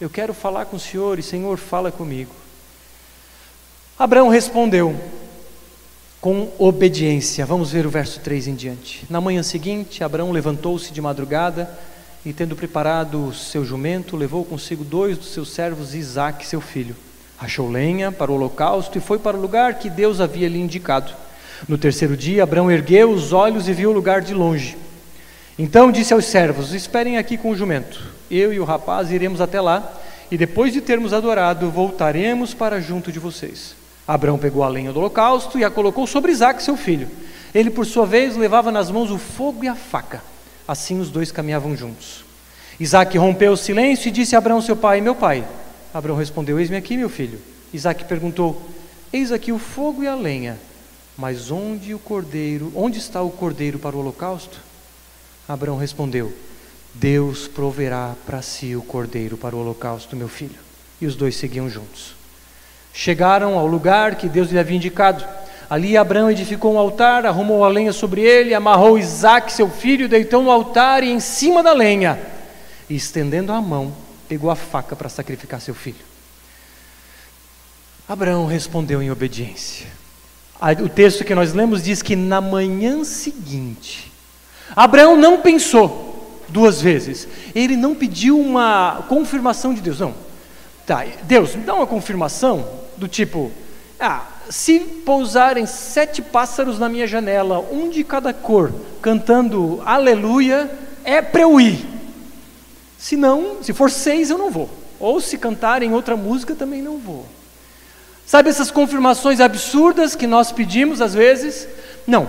eu 0.00 0.10
quero 0.10 0.34
falar 0.34 0.66
com 0.66 0.76
o 0.76 0.80
Senhor 0.80 1.18
e 1.18 1.22
Senhor, 1.22 1.56
fala 1.58 1.92
comigo. 1.92 2.34
Abraão 3.98 4.28
respondeu: 4.28 4.98
com 6.24 6.48
obediência. 6.58 7.44
Vamos 7.44 7.70
ver 7.70 7.84
o 7.84 7.90
verso 7.90 8.18
3 8.18 8.48
em 8.48 8.54
diante. 8.54 9.04
Na 9.10 9.20
manhã 9.20 9.42
seguinte, 9.42 10.02
Abraão 10.02 10.32
levantou-se 10.32 10.90
de 10.90 10.98
madrugada 10.98 11.68
e, 12.24 12.32
tendo 12.32 12.56
preparado 12.56 13.26
o 13.26 13.34
seu 13.34 13.62
jumento, 13.62 14.16
levou 14.16 14.42
consigo 14.42 14.82
dois 14.82 15.18
dos 15.18 15.34
seus 15.34 15.52
servos 15.52 15.94
Isaque, 15.94 16.46
seu 16.46 16.62
filho. 16.62 16.96
Achou 17.38 17.70
lenha 17.70 18.10
para 18.10 18.32
o 18.32 18.36
holocausto 18.36 18.96
e 18.96 19.02
foi 19.02 19.18
para 19.18 19.36
o 19.36 19.40
lugar 19.40 19.74
que 19.74 19.90
Deus 19.90 20.18
havia 20.18 20.48
lhe 20.48 20.58
indicado. 20.58 21.12
No 21.68 21.76
terceiro 21.76 22.16
dia, 22.16 22.44
Abraão 22.44 22.70
ergueu 22.70 23.10
os 23.10 23.34
olhos 23.34 23.68
e 23.68 23.74
viu 23.74 23.90
o 23.90 23.92
lugar 23.94 24.22
de 24.22 24.32
longe. 24.32 24.78
Então 25.58 25.92
disse 25.92 26.12
aos 26.12 26.24
servos: 26.24 26.72
Esperem 26.72 27.16
aqui 27.16 27.36
com 27.36 27.50
o 27.50 27.56
jumento. 27.56 28.00
Eu 28.30 28.52
e 28.52 28.58
o 28.58 28.64
rapaz 28.64 29.10
iremos 29.10 29.40
até 29.40 29.60
lá, 29.60 29.92
e 30.30 30.36
depois 30.36 30.72
de 30.72 30.80
termos 30.80 31.12
adorado, 31.12 31.70
voltaremos 31.70 32.52
para 32.52 32.80
junto 32.80 33.12
de 33.12 33.18
vocês. 33.18 33.76
Abraão 34.06 34.36
pegou 34.36 34.62
a 34.62 34.68
lenha 34.68 34.92
do 34.92 34.98
holocausto 34.98 35.58
e 35.58 35.64
a 35.64 35.70
colocou 35.70 36.06
sobre 36.06 36.32
Isaac, 36.32 36.62
seu 36.62 36.76
filho. 36.76 37.08
Ele, 37.54 37.70
por 37.70 37.86
sua 37.86 38.04
vez, 38.04 38.36
levava 38.36 38.72
nas 38.72 38.90
mãos 38.90 39.10
o 39.10 39.18
fogo 39.18 39.64
e 39.64 39.68
a 39.68 39.74
faca. 39.74 40.22
Assim 40.66 40.98
os 40.98 41.10
dois 41.10 41.30
caminhavam 41.30 41.76
juntos. 41.76 42.24
Isaac 42.80 43.16
rompeu 43.16 43.52
o 43.52 43.56
silêncio 43.56 44.08
e 44.08 44.10
disse 44.10 44.34
a 44.34 44.38
Abraão, 44.38 44.60
seu 44.60 44.76
pai: 44.76 45.00
Meu 45.00 45.14
pai. 45.14 45.44
Abraão 45.92 46.18
respondeu: 46.18 46.58
Eis-me 46.58 46.76
aqui, 46.76 46.96
meu 46.96 47.08
filho. 47.08 47.40
Isaac 47.72 48.04
perguntou: 48.04 48.60
Eis 49.12 49.30
aqui 49.30 49.52
o 49.52 49.58
fogo 49.58 50.02
e 50.02 50.08
a 50.08 50.14
lenha, 50.16 50.58
mas 51.16 51.52
onde 51.52 51.94
o 51.94 51.98
cordeiro, 51.98 52.72
onde 52.74 52.98
está 52.98 53.22
o 53.22 53.30
cordeiro 53.30 53.78
para 53.78 53.94
o 53.94 54.00
holocausto? 54.00 54.58
Abraão 55.48 55.76
respondeu: 55.76 56.32
Deus 56.94 57.48
proverá 57.48 58.14
para 58.24 58.40
si 58.40 58.76
o 58.76 58.82
cordeiro 58.82 59.36
para 59.36 59.56
o 59.56 59.60
holocausto, 59.60 60.16
meu 60.16 60.28
filho. 60.28 60.58
E 61.00 61.06
os 61.06 61.16
dois 61.16 61.36
seguiam 61.36 61.68
juntos. 61.68 62.14
Chegaram 62.92 63.58
ao 63.58 63.66
lugar 63.66 64.14
que 64.14 64.28
Deus 64.28 64.50
lhe 64.50 64.58
havia 64.58 64.76
indicado. 64.76 65.24
Ali 65.68 65.96
Abraão 65.96 66.30
edificou 66.30 66.74
um 66.74 66.78
altar, 66.78 67.26
arrumou 67.26 67.64
a 67.64 67.68
lenha 67.68 67.92
sobre 67.92 68.20
ele, 68.20 68.54
amarrou 68.54 68.98
Isaac, 68.98 69.52
seu 69.52 69.68
filho, 69.68 70.08
deitou 70.08 70.42
no 70.42 70.50
altar 70.50 71.02
e 71.02 71.10
em 71.10 71.18
cima 71.18 71.62
da 71.62 71.72
lenha, 71.72 72.20
e 72.88 72.94
estendendo 72.94 73.50
a 73.50 73.60
mão, 73.60 73.92
pegou 74.28 74.50
a 74.50 74.54
faca 74.54 74.94
para 74.94 75.08
sacrificar 75.08 75.60
seu 75.60 75.74
filho. 75.74 76.04
Abraão 78.08 78.46
respondeu 78.46 79.02
em 79.02 79.10
obediência. 79.10 79.86
O 80.82 80.88
texto 80.88 81.24
que 81.24 81.34
nós 81.34 81.52
lemos 81.52 81.82
diz 81.82 82.02
que 82.02 82.14
na 82.14 82.40
manhã 82.40 83.02
seguinte, 83.02 84.12
Abraão 84.74 85.16
não 85.16 85.40
pensou 85.40 86.42
duas 86.48 86.80
vezes, 86.80 87.26
ele 87.54 87.76
não 87.76 87.94
pediu 87.94 88.38
uma 88.38 89.04
confirmação 89.08 89.74
de 89.74 89.80
Deus, 89.80 90.00
não. 90.00 90.14
Tá, 90.86 91.04
Deus, 91.22 91.54
me 91.54 91.64
dá 91.64 91.74
uma 91.74 91.86
confirmação 91.86 92.68
do 92.96 93.08
tipo: 93.08 93.50
ah, 93.98 94.26
se 94.50 94.78
pousarem 94.78 95.66
sete 95.66 96.20
pássaros 96.20 96.78
na 96.78 96.88
minha 96.88 97.06
janela, 97.06 97.60
um 97.72 97.88
de 97.88 98.04
cada 98.04 98.32
cor, 98.32 98.72
cantando 99.00 99.82
aleluia, 99.84 100.70
é 101.02 101.22
para 101.22 101.42
eu 101.42 101.60
ir. 101.60 101.86
Se 102.98 103.16
não, 103.16 103.62
se 103.62 103.72
for 103.72 103.90
seis, 103.90 104.30
eu 104.30 104.38
não 104.38 104.50
vou. 104.50 104.68
Ou 104.98 105.20
se 105.20 105.36
cantarem 105.36 105.92
outra 105.92 106.16
música, 106.16 106.54
também 106.54 106.80
não 106.80 106.98
vou. 106.98 107.26
Sabe 108.26 108.48
essas 108.48 108.70
confirmações 108.70 109.40
absurdas 109.40 110.14
que 110.14 110.26
nós 110.26 110.50
pedimos 110.50 111.02
às 111.02 111.14
vezes? 111.14 111.68
Não. 112.06 112.28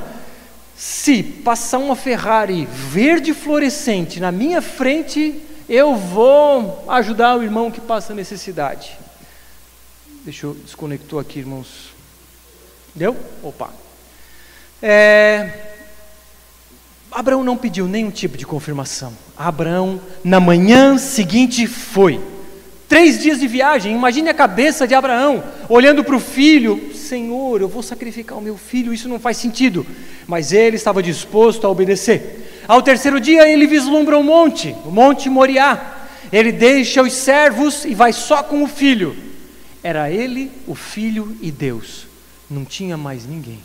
Se 0.75 1.23
passar 1.23 1.77
uma 1.77 1.95
Ferrari 1.95 2.65
verde 2.65 3.33
fluorescente 3.33 4.19
na 4.19 4.31
minha 4.31 4.61
frente, 4.61 5.41
eu 5.69 5.95
vou 5.95 6.83
ajudar 6.89 7.37
o 7.37 7.43
irmão 7.43 7.71
que 7.71 7.79
passa 7.79 8.13
necessidade. 8.13 8.97
Deixa 10.23 10.47
eu 10.47 10.53
desconectou 10.53 11.19
aqui, 11.19 11.39
irmãos. 11.39 11.93
Deu? 12.93 13.15
Opa. 13.41 13.73
É, 14.81 15.75
Abraão 17.11 17.43
não 17.43 17.55
pediu 17.55 17.87
nenhum 17.87 18.11
tipo 18.11 18.37
de 18.37 18.45
confirmação. 18.45 19.13
Abraão, 19.37 20.01
na 20.23 20.39
manhã 20.39 20.97
seguinte, 20.97 21.65
foi. 21.65 22.19
Três 22.87 23.19
dias 23.19 23.39
de 23.39 23.47
viagem, 23.47 23.95
imagine 23.95 24.29
a 24.29 24.33
cabeça 24.33 24.87
de 24.87 24.93
Abraão, 24.93 25.43
olhando 25.67 26.03
para 26.03 26.15
o 26.15 26.19
filho: 26.19 26.91
Senhor, 26.93 27.61
eu 27.61 27.67
vou 27.67 27.81
sacrificar 27.81 28.37
o 28.37 28.41
meu 28.41 28.57
filho, 28.57 28.93
isso 28.93 29.09
não 29.09 29.19
faz 29.19 29.37
sentido. 29.37 29.85
Mas 30.27 30.51
ele 30.51 30.75
estava 30.75 31.01
disposto 31.01 31.65
a 31.65 31.69
obedecer. 31.69 32.63
Ao 32.67 32.81
terceiro 32.81 33.19
dia, 33.19 33.47
ele 33.47 33.67
vislumbra 33.67 34.17
o 34.17 34.21
um 34.21 34.23
monte, 34.23 34.75
o 34.85 34.91
monte 34.91 35.29
Moriá. 35.29 35.93
Ele 36.31 36.51
deixa 36.51 37.01
os 37.01 37.13
servos 37.13 37.85
e 37.85 37.93
vai 37.93 38.11
só 38.11 38.43
com 38.43 38.63
o 38.63 38.67
filho. 38.67 39.15
Era 39.83 40.09
ele, 40.09 40.51
o 40.67 40.73
filho 40.73 41.37
e 41.41 41.51
Deus. 41.51 42.07
Não 42.49 42.65
tinha 42.65 42.97
mais 42.97 43.25
ninguém. 43.25 43.59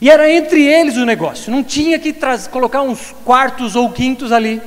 E 0.00 0.08
era 0.08 0.30
entre 0.30 0.64
eles 0.64 0.96
o 0.96 1.04
negócio, 1.04 1.52
não 1.52 1.62
tinha 1.62 1.98
que 1.98 2.14
colocar 2.50 2.82
uns 2.82 3.14
quartos 3.24 3.76
ou 3.76 3.90
quintos 3.90 4.32
ali. 4.32 4.60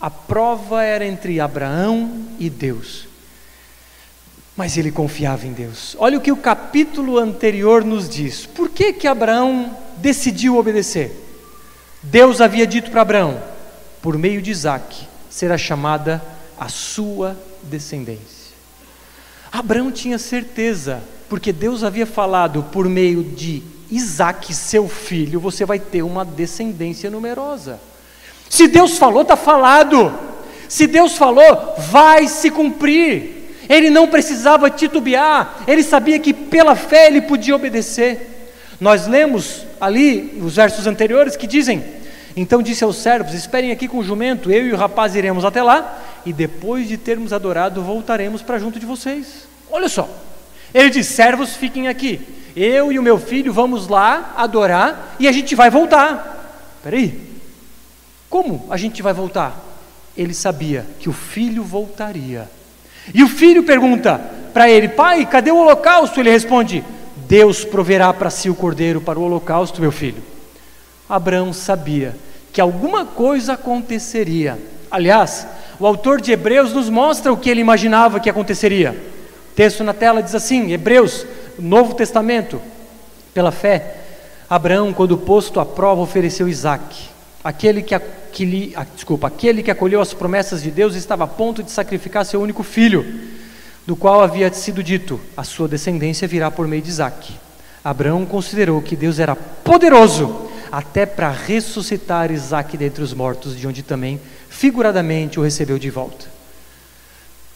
A 0.00 0.08
prova 0.10 0.82
era 0.82 1.04
entre 1.04 1.40
Abraão 1.40 2.24
e 2.38 2.48
Deus. 2.48 3.06
Mas 4.56 4.76
ele 4.76 4.90
confiava 4.90 5.46
em 5.46 5.52
Deus. 5.52 5.96
Olha 5.98 6.18
o 6.18 6.20
que 6.20 6.32
o 6.32 6.36
capítulo 6.36 7.18
anterior 7.18 7.84
nos 7.84 8.08
diz. 8.08 8.46
Por 8.46 8.68
que 8.68 8.92
que 8.92 9.06
Abraão 9.06 9.76
decidiu 9.96 10.56
obedecer? 10.56 11.12
Deus 12.02 12.40
havia 12.40 12.66
dito 12.66 12.90
para 12.90 13.02
Abraão: 13.02 13.42
por 14.02 14.16
meio 14.16 14.40
de 14.42 14.50
Isaac, 14.50 15.06
será 15.30 15.58
chamada 15.58 16.22
a 16.58 16.68
sua 16.68 17.36
descendência. 17.62 18.38
Abraão 19.50 19.90
tinha 19.90 20.18
certeza, 20.18 21.02
porque 21.28 21.52
Deus 21.52 21.82
havia 21.82 22.06
falado 22.06 22.64
por 22.64 22.88
meio 22.88 23.22
de 23.22 23.62
Isaac, 23.90 24.54
seu 24.54 24.88
filho, 24.88 25.40
você 25.40 25.64
vai 25.64 25.78
ter 25.78 26.02
uma 26.02 26.24
descendência 26.24 27.10
numerosa. 27.10 27.80
Se 28.48 28.66
Deus 28.68 28.98
falou, 28.98 29.22
está 29.22 29.36
falado. 29.36 30.12
Se 30.68 30.86
Deus 30.86 31.16
falou, 31.16 31.74
vai 31.90 32.28
se 32.28 32.50
cumprir. 32.50 33.38
Ele 33.68 33.90
não 33.90 34.08
precisava 34.08 34.70
titubear, 34.70 35.62
ele 35.66 35.82
sabia 35.82 36.18
que 36.18 36.32
pela 36.32 36.74
fé 36.74 37.06
ele 37.06 37.20
podia 37.20 37.54
obedecer. 37.54 38.50
Nós 38.80 39.06
lemos 39.06 39.66
ali 39.78 40.40
os 40.42 40.56
versos 40.56 40.86
anteriores 40.86 41.36
que 41.36 41.46
dizem: 41.46 41.84
Então 42.34 42.62
disse 42.62 42.82
aos 42.82 42.96
servos: 42.96 43.34
Esperem 43.34 43.70
aqui 43.70 43.86
com 43.86 43.98
o 43.98 44.04
jumento, 44.04 44.50
eu 44.50 44.66
e 44.66 44.72
o 44.72 44.76
rapaz 44.76 45.14
iremos 45.14 45.44
até 45.44 45.62
lá, 45.62 46.02
e 46.24 46.32
depois 46.32 46.88
de 46.88 46.96
termos 46.96 47.32
adorado, 47.32 47.82
voltaremos 47.82 48.40
para 48.40 48.58
junto 48.58 48.80
de 48.80 48.86
vocês. 48.86 49.46
Olha 49.70 49.88
só, 49.88 50.08
ele 50.72 50.88
diz: 50.88 51.06
Servos, 51.06 51.54
fiquem 51.54 51.88
aqui, 51.88 52.20
eu 52.56 52.90
e 52.90 52.98
o 52.98 53.02
meu 53.02 53.18
filho 53.18 53.52
vamos 53.52 53.86
lá 53.86 54.32
adorar 54.34 55.16
e 55.20 55.28
a 55.28 55.32
gente 55.32 55.54
vai 55.54 55.68
voltar. 55.68 56.78
Peraí, 56.82 57.27
como 58.28 58.66
a 58.70 58.76
gente 58.76 59.02
vai 59.02 59.12
voltar? 59.12 59.64
Ele 60.16 60.34
sabia 60.34 60.84
que 60.98 61.08
o 61.08 61.12
filho 61.12 61.62
voltaria. 61.62 62.48
E 63.14 63.22
o 63.22 63.28
filho 63.28 63.62
pergunta 63.62 64.20
para 64.52 64.68
ele: 64.68 64.88
Pai, 64.88 65.24
cadê 65.26 65.50
o 65.50 65.56
holocausto? 65.56 66.20
Ele 66.20 66.30
responde: 66.30 66.84
Deus 67.28 67.64
proverá 67.64 68.12
para 68.12 68.30
si 68.30 68.50
o 68.50 68.54
cordeiro 68.54 69.00
para 69.00 69.18
o 69.18 69.22
holocausto, 69.22 69.80
meu 69.80 69.92
filho. 69.92 70.22
Abraão 71.08 71.52
sabia 71.52 72.14
que 72.52 72.60
alguma 72.60 73.04
coisa 73.04 73.54
aconteceria. 73.54 74.58
Aliás, 74.90 75.46
o 75.80 75.86
autor 75.86 76.20
de 76.20 76.32
Hebreus 76.32 76.72
nos 76.72 76.90
mostra 76.90 77.32
o 77.32 77.36
que 77.36 77.48
ele 77.48 77.60
imaginava 77.60 78.20
que 78.20 78.28
aconteceria. 78.28 78.92
O 79.52 79.54
texto 79.54 79.82
na 79.82 79.94
tela 79.94 80.22
diz 80.22 80.34
assim: 80.34 80.72
Hebreus, 80.72 81.24
Novo 81.58 81.94
Testamento. 81.94 82.60
Pela 83.32 83.52
fé, 83.52 83.94
Abraão, 84.50 84.92
quando 84.92 85.16
posto 85.16 85.60
à 85.60 85.66
prova, 85.66 86.02
ofereceu 86.02 86.48
Isaac. 86.48 87.17
Aquele 87.48 87.80
que, 87.80 87.98
que 88.30 88.44
lhe, 88.44 88.74
desculpa, 88.94 89.26
aquele 89.26 89.62
que 89.62 89.70
acolheu 89.70 90.02
as 90.02 90.12
promessas 90.12 90.62
de 90.62 90.70
Deus 90.70 90.94
estava 90.94 91.24
a 91.24 91.26
ponto 91.26 91.62
de 91.62 91.70
sacrificar 91.70 92.26
seu 92.26 92.42
único 92.42 92.62
filho, 92.62 93.22
do 93.86 93.96
qual 93.96 94.20
havia 94.20 94.52
sido 94.52 94.82
dito: 94.82 95.18
a 95.34 95.42
sua 95.42 95.66
descendência 95.66 96.28
virá 96.28 96.50
por 96.50 96.68
meio 96.68 96.82
de 96.82 96.90
Isaac. 96.90 97.34
Abraão 97.82 98.26
considerou 98.26 98.82
que 98.82 98.94
Deus 98.94 99.18
era 99.18 99.34
poderoso 99.34 100.50
até 100.70 101.06
para 101.06 101.30
ressuscitar 101.30 102.30
Isaac 102.30 102.76
dentre 102.76 103.02
os 103.02 103.14
mortos, 103.14 103.58
de 103.58 103.66
onde 103.66 103.82
também 103.82 104.20
figuradamente 104.50 105.40
o 105.40 105.42
recebeu 105.42 105.78
de 105.78 105.88
volta. 105.88 106.26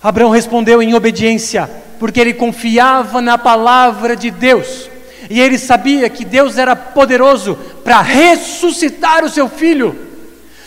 Abraão 0.02 0.30
respondeu 0.30 0.82
em 0.82 0.94
obediência, 0.94 1.70
porque 1.98 2.18
ele 2.18 2.32
confiava 2.32 3.20
na 3.20 3.36
palavra 3.36 4.16
de 4.16 4.30
Deus. 4.30 4.88
E 5.32 5.40
ele 5.40 5.56
sabia 5.56 6.10
que 6.10 6.26
Deus 6.26 6.58
era 6.58 6.76
poderoso 6.76 7.54
para 7.82 8.02
ressuscitar 8.02 9.24
o 9.24 9.30
seu 9.30 9.48
filho. 9.48 9.98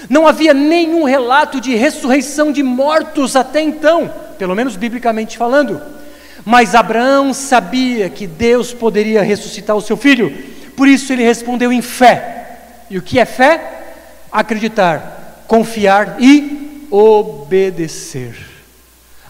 Não 0.09 0.27
havia 0.27 0.55
nenhum 0.55 1.03
relato 1.03 1.61
de 1.61 1.75
ressurreição 1.75 2.51
de 2.51 2.63
mortos 2.63 3.35
até 3.35 3.61
então, 3.61 4.11
pelo 4.39 4.55
menos 4.55 4.75
biblicamente 4.75 5.37
falando. 5.37 5.79
Mas 6.43 6.73
Abraão 6.73 7.31
sabia 7.31 8.09
que 8.09 8.25
Deus 8.25 8.73
poderia 8.73 9.21
ressuscitar 9.21 9.75
o 9.75 9.81
seu 9.81 9.95
filho, 9.95 10.35
por 10.75 10.87
isso 10.87 11.13
ele 11.13 11.23
respondeu 11.23 11.71
em 11.71 11.83
fé. 11.83 12.57
E 12.89 12.97
o 12.97 13.03
que 13.03 13.19
é 13.19 13.25
fé? 13.25 13.83
Acreditar, 14.31 15.43
confiar 15.45 16.15
e 16.19 16.87
obedecer. 16.89 18.35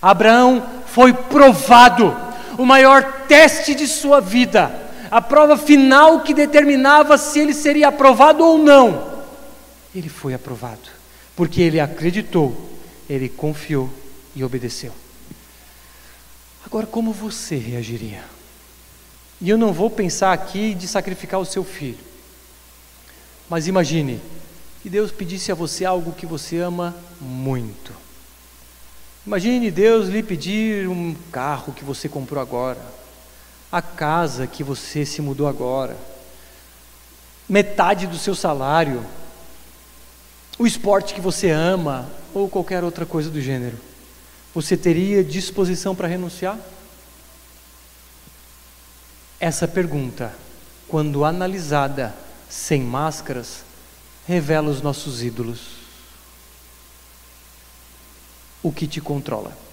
Abraão 0.01 0.63
foi 0.85 1.11
provado, 1.11 2.15
o 2.57 2.65
maior 2.65 3.25
teste 3.27 3.75
de 3.75 3.85
sua 3.85 4.21
vida 4.21 4.84
a 5.09 5.21
prova 5.21 5.57
final 5.57 6.21
que 6.21 6.33
determinava 6.33 7.17
se 7.17 7.39
ele 7.39 7.53
seria 7.53 7.89
aprovado 7.89 8.43
ou 8.43 8.57
não. 8.57 9.23
Ele 9.93 10.09
foi 10.09 10.33
aprovado, 10.33 10.89
porque 11.35 11.61
ele 11.61 11.79
acreditou, 11.79 12.69
ele 13.09 13.29
confiou 13.29 13.89
e 14.35 14.43
obedeceu. 14.43 14.91
Agora, 16.65 16.85
como 16.85 17.13
você 17.13 17.55
reagiria? 17.55 18.23
E 19.39 19.49
eu 19.49 19.57
não 19.57 19.71
vou 19.71 19.89
pensar 19.89 20.33
aqui 20.33 20.73
de 20.73 20.87
sacrificar 20.87 21.39
o 21.39 21.45
seu 21.45 21.63
filho, 21.63 21.99
mas 23.49 23.67
imagine 23.67 24.19
que 24.81 24.89
Deus 24.89 25.11
pedisse 25.11 25.51
a 25.51 25.55
você 25.55 25.85
algo 25.85 26.13
que 26.13 26.25
você 26.25 26.57
ama 26.57 26.95
muito. 27.19 27.93
Imagine 29.25 29.71
Deus 29.71 30.07
lhe 30.07 30.21
pedir 30.21 30.87
um 30.87 31.15
carro 31.31 31.73
que 31.73 31.83
você 31.83 32.07
comprou 32.07 32.41
agora, 32.41 32.79
a 33.75 33.81
casa 33.81 34.47
que 34.47 34.63
você 34.63 35.05
se 35.05 35.21
mudou 35.21 35.49
agora, 35.49 35.97
metade 37.49 38.07
do 38.07 38.17
seu 38.17 38.33
salário, 38.33 39.05
o 40.57 40.65
esporte 40.65 41.13
que 41.13 41.19
você 41.19 41.49
ama 41.49 42.09
ou 42.33 42.47
qualquer 42.47 42.85
outra 42.85 43.05
coisa 43.05 43.29
do 43.29 43.41
gênero, 43.41 43.77
você 44.53 44.77
teria 44.77 45.21
disposição 45.21 45.93
para 45.93 46.07
renunciar? 46.07 46.57
Essa 49.41 49.67
pergunta, 49.67 50.33
quando 50.87 51.25
analisada 51.25 52.15
sem 52.49 52.81
máscaras, 52.81 53.65
revela 54.25 54.69
os 54.69 54.81
nossos 54.81 55.21
ídolos. 55.21 55.59
O 58.63 58.71
que 58.71 58.87
te 58.87 59.01
controla? 59.01 59.64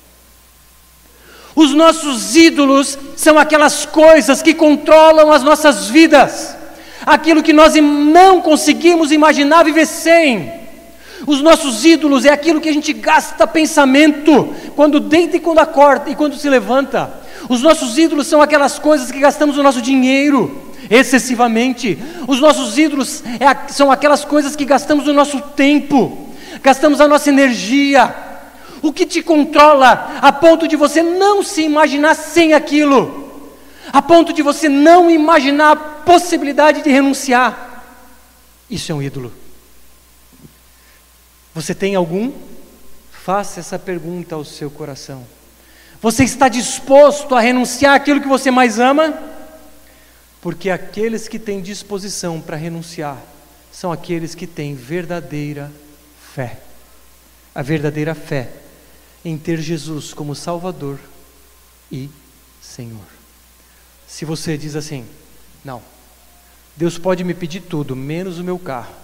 Os 1.54 1.74
nossos 1.74 2.34
ídolos 2.34 2.98
são 3.16 3.38
aquelas 3.38 3.84
coisas 3.84 4.40
que 4.40 4.54
controlam 4.54 5.30
as 5.30 5.42
nossas 5.42 5.88
vidas, 5.88 6.56
aquilo 7.04 7.42
que 7.42 7.52
nós 7.52 7.74
não 7.74 8.40
conseguimos 8.40 9.12
imaginar 9.12 9.64
viver 9.64 9.86
sem. 9.86 10.50
Os 11.26 11.40
nossos 11.40 11.84
ídolos 11.84 12.24
é 12.24 12.30
aquilo 12.30 12.60
que 12.60 12.68
a 12.68 12.72
gente 12.72 12.92
gasta 12.92 13.46
pensamento 13.46 14.52
quando 14.74 14.98
deita 14.98 15.36
e 15.36 15.40
quando 15.40 15.58
acorda 15.58 16.10
e 16.10 16.16
quando 16.16 16.36
se 16.36 16.48
levanta. 16.48 17.12
Os 17.48 17.60
nossos 17.60 17.98
ídolos 17.98 18.26
são 18.26 18.40
aquelas 18.40 18.78
coisas 18.78 19.10
que 19.10 19.18
gastamos 19.20 19.58
o 19.58 19.62
nosso 19.62 19.82
dinheiro 19.82 20.72
excessivamente. 20.90 21.98
Os 22.26 22.40
nossos 22.40 22.76
ídolos 22.78 23.22
é, 23.38 23.72
são 23.72 23.90
aquelas 23.92 24.24
coisas 24.24 24.56
que 24.56 24.64
gastamos 24.64 25.06
o 25.06 25.12
nosso 25.12 25.40
tempo, 25.40 26.28
gastamos 26.62 27.00
a 27.00 27.06
nossa 27.06 27.28
energia 27.28 28.31
o 28.82 28.92
que 28.92 29.06
te 29.06 29.22
controla 29.22 30.18
a 30.20 30.32
ponto 30.32 30.66
de 30.66 30.74
você 30.74 31.02
não 31.02 31.42
se 31.42 31.62
imaginar 31.62 32.14
sem 32.14 32.52
aquilo, 32.52 33.30
a 33.92 34.02
ponto 34.02 34.32
de 34.32 34.42
você 34.42 34.68
não 34.68 35.08
imaginar 35.08 35.72
a 35.72 35.76
possibilidade 35.76 36.82
de 36.82 36.90
renunciar. 36.90 37.84
Isso 38.68 38.90
é 38.90 38.94
um 38.94 39.02
ídolo. 39.02 39.32
Você 41.54 41.74
tem 41.74 41.94
algum? 41.94 42.32
Faça 43.12 43.60
essa 43.60 43.78
pergunta 43.78 44.34
ao 44.34 44.44
seu 44.44 44.70
coração. 44.70 45.24
Você 46.00 46.24
está 46.24 46.48
disposto 46.48 47.36
a 47.36 47.40
renunciar 47.40 47.94
aquilo 47.94 48.20
que 48.20 48.26
você 48.26 48.50
mais 48.50 48.80
ama? 48.80 49.16
Porque 50.40 50.70
aqueles 50.70 51.28
que 51.28 51.38
têm 51.38 51.60
disposição 51.60 52.40
para 52.40 52.56
renunciar 52.56 53.16
são 53.70 53.92
aqueles 53.92 54.34
que 54.34 54.46
têm 54.46 54.74
verdadeira 54.74 55.70
fé. 56.34 56.58
A 57.54 57.62
verdadeira 57.62 58.14
fé 58.14 58.48
em 59.24 59.38
ter 59.38 59.60
Jesus 59.60 60.12
como 60.12 60.34
Salvador 60.34 60.98
e 61.90 62.08
Senhor. 62.60 63.00
Se 64.06 64.24
você 64.24 64.58
diz 64.58 64.76
assim, 64.76 65.04
não, 65.64 65.82
Deus 66.76 66.98
pode 66.98 67.24
me 67.24 67.34
pedir 67.34 67.60
tudo, 67.60 67.94
menos 67.94 68.38
o 68.38 68.44
meu 68.44 68.58
carro, 68.58 68.94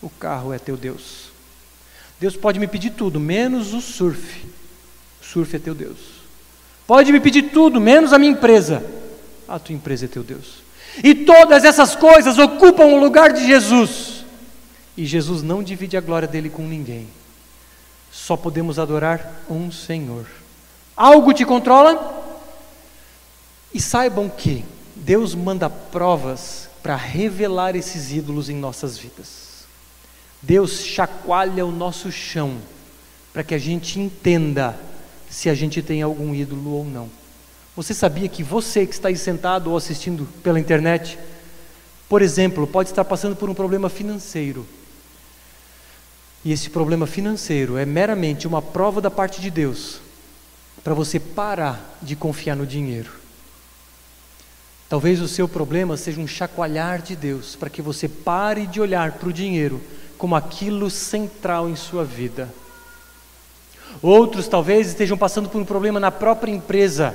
o 0.00 0.10
carro 0.10 0.52
é 0.52 0.58
teu 0.58 0.76
Deus. 0.76 1.30
Deus 2.20 2.36
pode 2.36 2.58
me 2.58 2.66
pedir 2.66 2.90
tudo, 2.90 3.18
menos 3.18 3.72
o 3.72 3.80
surf, 3.80 4.46
o 5.20 5.24
surf 5.24 5.56
é 5.56 5.58
teu 5.58 5.74
Deus. 5.74 5.98
Pode 6.86 7.12
me 7.12 7.20
pedir 7.20 7.50
tudo, 7.50 7.80
menos 7.80 8.12
a 8.12 8.18
minha 8.18 8.32
empresa, 8.32 8.84
a 9.48 9.58
tua 9.58 9.74
empresa 9.74 10.04
é 10.04 10.08
teu 10.08 10.22
Deus. 10.22 10.62
E 11.02 11.14
todas 11.14 11.64
essas 11.64 11.96
coisas 11.96 12.38
ocupam 12.38 12.84
o 12.84 13.00
lugar 13.00 13.32
de 13.32 13.46
Jesus. 13.46 14.24
E 14.96 15.06
Jesus 15.06 15.42
não 15.42 15.62
divide 15.62 15.96
a 15.96 16.00
glória 16.00 16.28
dele 16.28 16.50
com 16.50 16.66
ninguém. 16.66 17.08
Só 18.12 18.36
podemos 18.36 18.78
adorar 18.78 19.42
um 19.48 19.72
Senhor. 19.72 20.26
Algo 20.94 21.32
te 21.32 21.46
controla? 21.46 22.22
E 23.72 23.80
saibam 23.80 24.28
que 24.28 24.62
Deus 24.94 25.34
manda 25.34 25.70
provas 25.70 26.68
para 26.82 26.94
revelar 26.94 27.74
esses 27.74 28.12
ídolos 28.12 28.50
em 28.50 28.54
nossas 28.54 28.98
vidas. 28.98 29.64
Deus 30.42 30.84
chacoalha 30.84 31.64
o 31.64 31.72
nosso 31.72 32.12
chão 32.12 32.58
para 33.32 33.42
que 33.42 33.54
a 33.54 33.58
gente 33.58 33.98
entenda 33.98 34.78
se 35.30 35.48
a 35.48 35.54
gente 35.54 35.80
tem 35.80 36.02
algum 36.02 36.34
ídolo 36.34 36.70
ou 36.70 36.84
não. 36.84 37.08
Você 37.74 37.94
sabia 37.94 38.28
que 38.28 38.42
você 38.42 38.84
que 38.84 38.92
está 38.92 39.08
aí 39.08 39.16
sentado 39.16 39.70
ou 39.70 39.76
assistindo 39.76 40.28
pela 40.42 40.60
internet, 40.60 41.18
por 42.10 42.20
exemplo, 42.20 42.66
pode 42.66 42.90
estar 42.90 43.06
passando 43.06 43.34
por 43.34 43.48
um 43.48 43.54
problema 43.54 43.88
financeiro 43.88 44.66
E 46.44 46.52
esse 46.52 46.70
problema 46.70 47.06
financeiro 47.06 47.76
é 47.76 47.86
meramente 47.86 48.46
uma 48.46 48.60
prova 48.60 49.00
da 49.00 49.10
parte 49.10 49.40
de 49.40 49.50
Deus 49.50 50.00
para 50.82 50.94
você 50.94 51.20
parar 51.20 51.98
de 52.02 52.16
confiar 52.16 52.56
no 52.56 52.66
dinheiro. 52.66 53.10
Talvez 54.88 55.20
o 55.20 55.28
seu 55.28 55.48
problema 55.48 55.96
seja 55.96 56.20
um 56.20 56.26
chacoalhar 56.26 57.00
de 57.00 57.14
Deus 57.14 57.54
para 57.56 57.70
que 57.70 57.80
você 57.80 58.08
pare 58.08 58.66
de 58.66 58.80
olhar 58.80 59.12
para 59.12 59.28
o 59.28 59.32
dinheiro 59.32 59.80
como 60.18 60.34
aquilo 60.34 60.90
central 60.90 61.68
em 61.68 61.76
sua 61.76 62.04
vida. 62.04 62.52
Outros 64.02 64.48
talvez 64.48 64.88
estejam 64.88 65.16
passando 65.16 65.48
por 65.48 65.60
um 65.60 65.64
problema 65.64 66.00
na 66.00 66.10
própria 66.10 66.52
empresa 66.52 67.14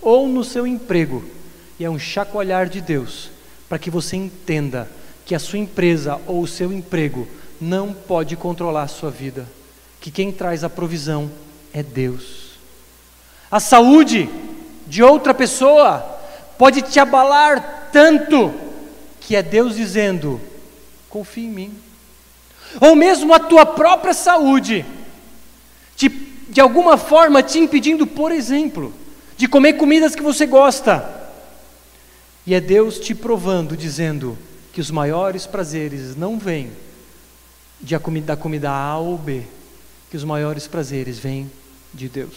ou 0.00 0.26
no 0.26 0.42
seu 0.42 0.66
emprego, 0.66 1.24
e 1.78 1.84
é 1.84 1.90
um 1.90 1.98
chacoalhar 1.98 2.68
de 2.68 2.80
Deus 2.80 3.30
para 3.68 3.78
que 3.78 3.90
você 3.90 4.16
entenda 4.16 4.88
que 5.24 5.34
a 5.34 5.38
sua 5.38 5.58
empresa 5.58 6.20
ou 6.26 6.42
o 6.42 6.48
seu 6.48 6.72
emprego 6.72 7.28
não 7.62 7.92
pode 7.92 8.34
controlar 8.34 8.82
a 8.82 8.88
sua 8.88 9.08
vida, 9.08 9.46
que 10.00 10.10
quem 10.10 10.32
traz 10.32 10.64
a 10.64 10.68
provisão 10.68 11.30
é 11.72 11.80
Deus. 11.80 12.58
A 13.48 13.60
saúde 13.60 14.28
de 14.84 15.00
outra 15.00 15.32
pessoa 15.32 16.00
pode 16.58 16.82
te 16.82 16.98
abalar 16.98 17.90
tanto 17.92 18.52
que 19.20 19.36
é 19.36 19.42
Deus 19.42 19.76
dizendo: 19.76 20.40
confie 21.08 21.44
em 21.44 21.50
mim. 21.50 21.74
Ou 22.80 22.96
mesmo 22.96 23.32
a 23.32 23.38
tua 23.38 23.64
própria 23.64 24.12
saúde, 24.12 24.84
te, 25.94 26.08
de 26.08 26.60
alguma 26.60 26.96
forma 26.96 27.44
te 27.44 27.60
impedindo, 27.60 28.08
por 28.08 28.32
exemplo, 28.32 28.92
de 29.36 29.46
comer 29.46 29.74
comidas 29.74 30.16
que 30.16 30.22
você 30.22 30.46
gosta. 30.46 31.22
E 32.44 32.56
é 32.56 32.60
Deus 32.60 32.98
te 32.98 33.14
provando, 33.14 33.76
dizendo 33.76 34.36
que 34.72 34.80
os 34.80 34.90
maiores 34.90 35.46
prazeres 35.46 36.16
não 36.16 36.38
vêm 36.38 36.72
de 37.82 37.94
a 37.94 37.98
comida, 37.98 38.26
da 38.28 38.36
comida 38.36 38.70
A 38.70 38.96
ou 38.98 39.18
B, 39.18 39.42
que 40.10 40.16
os 40.16 40.24
maiores 40.24 40.66
prazeres 40.66 41.18
vêm 41.18 41.50
de 41.92 42.08
Deus. 42.08 42.34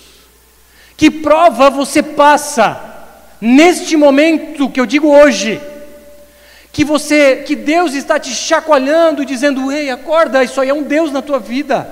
Que 0.97 1.12
prova 1.12 1.69
você 1.69 2.01
passa 2.01 2.81
neste 3.39 3.95
momento 3.95 4.69
que 4.69 4.79
eu 4.79 4.86
digo 4.86 5.08
hoje? 5.08 5.62
Que 6.71 6.84
você, 6.84 7.38
que 7.38 7.55
Deus 7.55 7.93
está 7.93 8.19
te 8.19 8.31
chacoalhando, 8.31 9.25
dizendo: 9.25 9.71
"Ei, 9.71 9.89
acorda, 9.89 10.43
isso 10.43 10.60
aí 10.60 10.69
é 10.69 10.73
um 10.73 10.84
Deus 10.84 11.12
na 11.12 11.21
tua 11.21 11.39
vida". 11.39 11.88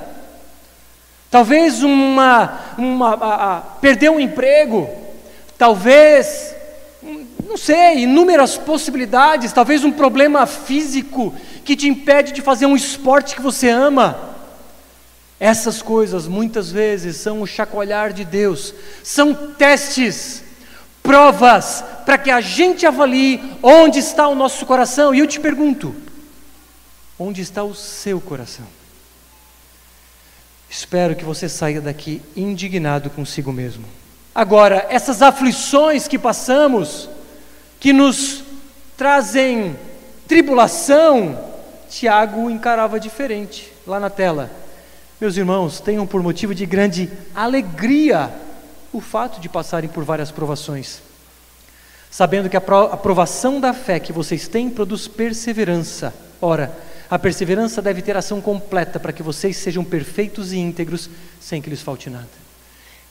Talvez 1.29 1.81
uma, 1.81 2.59
uma 2.77 3.13
a, 3.15 3.57
a, 3.57 3.61
perder 3.61 4.11
um 4.11 4.19
emprego, 4.19 4.87
talvez, 5.57 6.53
não 7.47 7.57
sei, 7.57 8.03
inúmeras 8.03 8.55
possibilidades, 8.55 9.51
talvez 9.51 9.83
um 9.83 9.91
problema 9.91 10.45
físico 10.45 11.33
que 11.63 11.75
te 11.75 11.87
impede 11.87 12.31
de 12.31 12.41
fazer 12.41 12.65
um 12.65 12.75
esporte 12.75 13.35
que 13.35 13.41
você 13.41 13.69
ama. 13.69 14.31
Essas 15.39 15.81
coisas 15.81 16.27
muitas 16.27 16.71
vezes 16.71 17.17
são 17.17 17.41
o 17.41 17.47
chacoalhar 17.47 18.13
de 18.13 18.23
Deus, 18.23 18.73
são 19.03 19.33
testes, 19.33 20.43
provas, 21.01 21.83
para 22.05 22.17
que 22.17 22.31
a 22.31 22.39
gente 22.39 22.85
avalie 22.85 23.41
onde 23.61 23.99
está 23.99 24.27
o 24.27 24.35
nosso 24.35 24.65
coração. 24.65 25.13
E 25.13 25.19
eu 25.19 25.27
te 25.27 25.39
pergunto: 25.39 25.93
onde 27.19 27.41
está 27.41 27.63
o 27.63 27.75
seu 27.75 28.21
coração? 28.21 28.65
Espero 30.69 31.15
que 31.15 31.23
você 31.23 31.47
saia 31.47 31.79
daqui 31.79 32.21
indignado 32.35 33.09
consigo 33.09 33.51
mesmo. 33.51 33.85
Agora, 34.33 34.87
essas 34.89 35.21
aflições 35.21 36.07
que 36.07 36.17
passamos, 36.17 37.07
que 37.79 37.93
nos 37.93 38.43
trazem 38.97 39.77
tribulação, 40.27 41.52
Tiago 41.93 42.49
encarava 42.49 42.99
diferente, 42.99 43.71
lá 43.85 43.99
na 43.99 44.09
tela. 44.09 44.49
Meus 45.21 45.37
irmãos, 45.37 45.79
tenham 45.79 46.07
por 46.07 46.23
motivo 46.23 46.55
de 46.55 46.65
grande 46.65 47.07
alegria 47.35 48.31
o 48.91 48.99
fato 48.99 49.39
de 49.39 49.47
passarem 49.47 49.87
por 49.87 50.03
várias 50.03 50.31
provações, 50.31 51.03
sabendo 52.09 52.49
que 52.49 52.57
a 52.57 52.63
aprovação 52.91 53.61
da 53.61 53.73
fé 53.73 53.99
que 53.99 54.11
vocês 54.11 54.47
têm 54.47 54.71
produz 54.71 55.07
perseverança. 55.07 56.11
Ora, 56.41 56.75
a 57.11 57.19
perseverança 57.19 57.79
deve 57.79 58.01
ter 58.01 58.17
ação 58.17 58.41
completa 58.41 58.99
para 58.99 59.13
que 59.13 59.21
vocês 59.21 59.55
sejam 59.57 59.83
perfeitos 59.83 60.51
e 60.51 60.57
íntegros, 60.57 61.11
sem 61.39 61.61
que 61.61 61.69
lhes 61.69 61.83
falte 61.83 62.09
nada. 62.09 62.27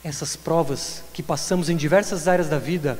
Essas 0.02 0.34
provas 0.34 1.04
que 1.12 1.22
passamos 1.22 1.70
em 1.70 1.76
diversas 1.76 2.26
áreas 2.26 2.48
da 2.48 2.58
vida 2.58 2.98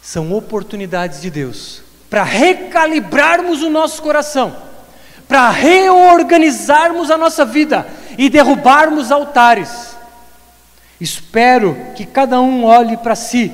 são 0.00 0.32
oportunidades 0.32 1.20
de 1.20 1.28
Deus 1.28 1.82
para 2.08 2.22
recalibrarmos 2.22 3.60
o 3.60 3.68
nosso 3.68 4.00
coração 4.00 4.67
para 5.28 5.50
reorganizarmos 5.50 7.10
a 7.10 7.18
nossa 7.18 7.44
vida 7.44 7.86
e 8.16 8.30
derrubarmos 8.30 9.12
altares. 9.12 9.96
Espero 10.98 11.76
que 11.94 12.06
cada 12.06 12.40
um 12.40 12.64
olhe 12.64 12.96
para 12.96 13.14
si 13.14 13.52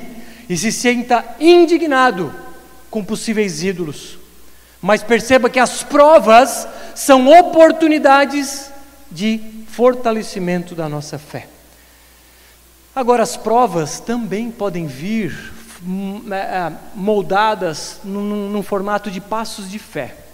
e 0.49 0.55
se 0.57 0.71
sinta 0.71 1.23
indignado 1.39 2.33
com 2.89 3.03
possíveis 3.03 3.61
ídolos, 3.61 4.17
mas 4.81 5.03
perceba 5.03 5.49
que 5.49 5.59
as 5.59 5.83
provas 5.83 6.67
são 6.95 7.27
oportunidades 7.27 8.71
de 9.11 9.41
fortalecimento 9.67 10.73
da 10.73 10.87
nossa 10.87 11.19
fé. 11.19 11.47
Agora, 12.95 13.23
as 13.23 13.35
provas 13.35 13.99
também 13.99 14.49
podem 14.49 14.87
vir 14.87 15.53
hum, 15.85 16.23
é, 16.31 16.71
moldadas 16.95 17.99
num, 18.05 18.49
num 18.49 18.63
formato 18.63 19.11
de 19.11 19.19
passos 19.19 19.69
de 19.69 19.77
fé. 19.77 20.24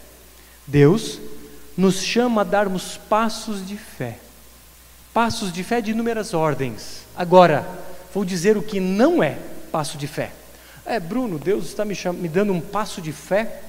Deus 0.71 1.19
nos 1.75 2.01
chama 2.01 2.41
a 2.41 2.45
darmos 2.45 2.97
passos 3.09 3.67
de 3.67 3.75
fé. 3.75 4.17
Passos 5.13 5.51
de 5.51 5.63
fé 5.63 5.81
de 5.81 5.91
inúmeras 5.91 6.33
ordens. 6.33 7.01
Agora, 7.15 7.67
vou 8.13 8.23
dizer 8.23 8.55
o 8.55 8.63
que 8.63 8.79
não 8.79 9.21
é 9.21 9.37
passo 9.71 9.97
de 9.97 10.07
fé. 10.07 10.31
É, 10.85 10.99
Bruno, 10.99 11.37
Deus 11.37 11.65
está 11.65 11.83
me, 11.83 11.93
me 12.13 12.29
dando 12.29 12.53
um 12.53 12.61
passo 12.61 13.01
de 13.01 13.11
fé 13.11 13.61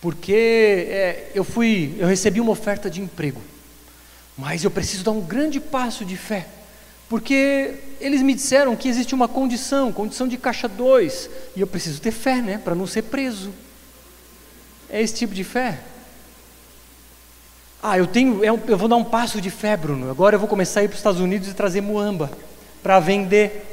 porque 0.00 0.32
é, 0.88 1.32
eu 1.34 1.42
fui, 1.42 1.96
eu 1.98 2.06
recebi 2.06 2.40
uma 2.40 2.52
oferta 2.52 2.88
de 2.88 3.00
emprego, 3.00 3.40
mas 4.36 4.62
eu 4.62 4.70
preciso 4.70 5.02
dar 5.02 5.10
um 5.10 5.20
grande 5.20 5.58
passo 5.58 6.04
de 6.04 6.16
fé, 6.16 6.46
porque 7.08 7.74
eles 8.00 8.22
me 8.22 8.34
disseram 8.34 8.76
que 8.76 8.88
existe 8.88 9.12
uma 9.14 9.26
condição, 9.26 9.92
condição 9.92 10.28
de 10.28 10.36
caixa 10.36 10.68
2, 10.68 11.30
e 11.56 11.60
eu 11.60 11.66
preciso 11.66 12.00
ter 12.00 12.12
fé, 12.12 12.36
né, 12.40 12.58
para 12.58 12.76
não 12.76 12.86
ser 12.86 13.02
preso. 13.02 13.52
É 14.90 15.02
esse 15.02 15.14
tipo 15.14 15.34
de 15.34 15.44
fé. 15.44 15.78
Ah, 17.82 17.96
eu 17.96 18.06
tenho, 18.06 18.44
é 18.44 18.48
eu 18.48 18.76
vou 18.76 18.88
dar 18.88 18.96
um 18.96 19.04
passo 19.04 19.40
de 19.40 19.50
fé, 19.50 19.76
Bruno. 19.76 20.10
Agora 20.10 20.34
eu 20.34 20.40
vou 20.40 20.48
começar 20.48 20.80
a 20.80 20.84
ir 20.84 20.88
para 20.88 20.94
os 20.94 21.00
Estados 21.00 21.20
Unidos 21.20 21.48
e 21.48 21.54
trazer 21.54 21.80
muamba 21.80 22.30
para 22.82 22.98
vender. 22.98 23.66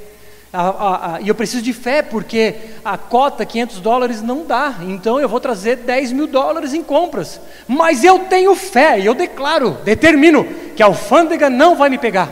E 1.22 1.28
eu 1.28 1.36
preciso 1.36 1.62
de 1.62 1.74
fé 1.74 2.02
porque 2.02 2.56
a 2.84 2.98
cota 2.98 3.46
500 3.46 3.80
dólares 3.82 4.22
não 4.22 4.46
dá. 4.46 4.76
Então 4.82 5.20
eu 5.20 5.28
vou 5.28 5.40
trazer 5.40 5.78
10 5.78 6.12
mil 6.12 6.28
dólares 6.28 6.74
em 6.74 6.84
compras. 6.84 7.42
Mas 7.68 8.04
eu 8.04 8.20
tenho 8.20 8.56
fé 8.56 9.00
e 9.00 9.06
eu 9.06 9.14
declaro, 9.14 9.72
determino 9.84 10.46
que 10.76 10.84
a 10.84 10.86
alfândega 10.86 11.50
não 11.50 11.76
vai 11.76 11.90
me 11.90 11.98
pegar. 11.98 12.30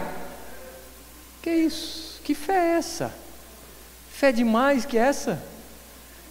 Que 1.41 1.49
isso? 1.49 2.21
Que 2.23 2.33
fé 2.33 2.53
é 2.53 2.77
essa? 2.77 3.11
Fé 4.11 4.31
demais 4.31 4.85
que 4.85 4.97
essa? 4.97 5.41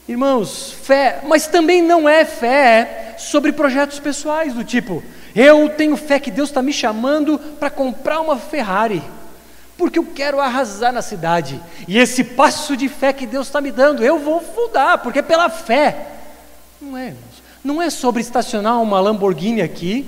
Irmãos, 0.09 0.73
fé, 0.73 1.21
mas 1.25 1.47
também 1.47 1.81
não 1.81 2.09
é 2.09 2.25
fé 2.25 3.15
sobre 3.19 3.53
projetos 3.53 4.01
pessoais 4.01 4.53
do 4.53 4.65
tipo, 4.65 5.03
eu 5.35 5.69
tenho 5.71 5.97
fé 5.97 6.19
que 6.19 6.31
Deus 6.31 6.49
está 6.49 6.61
me 6.61 6.73
chamando 6.73 7.39
para 7.39 7.71
comprar 7.71 8.21
uma 8.21 8.37
Ferrari, 8.37 9.03
porque 9.79 9.99
eu 9.99 10.05
quero 10.05 10.41
arrasar 10.41 10.93
na 10.93 11.03
cidade. 11.03 11.61
E 11.87 11.99
esse 11.99 12.23
passo 12.25 12.77
de 12.77 12.89
fé 12.89 13.13
que 13.13 13.27
Deus 13.27 13.47
está 13.47 13.61
me 13.61 13.71
dando, 13.71 14.05
eu 14.05 14.19
vou 14.19 14.41
fundar, 14.41 14.99
porque 14.99 15.21
é 15.21 15.23
pela 15.23 15.49
fé. 15.49 16.09
Não 16.81 16.97
é, 16.97 17.07
irmãos. 17.07 17.43
Não 17.65 17.81
é 17.81 17.89
sobre 17.89 18.21
estacionar 18.21 18.83
uma 18.83 19.01
Lamborghini 19.01 19.63
aqui 19.63 20.07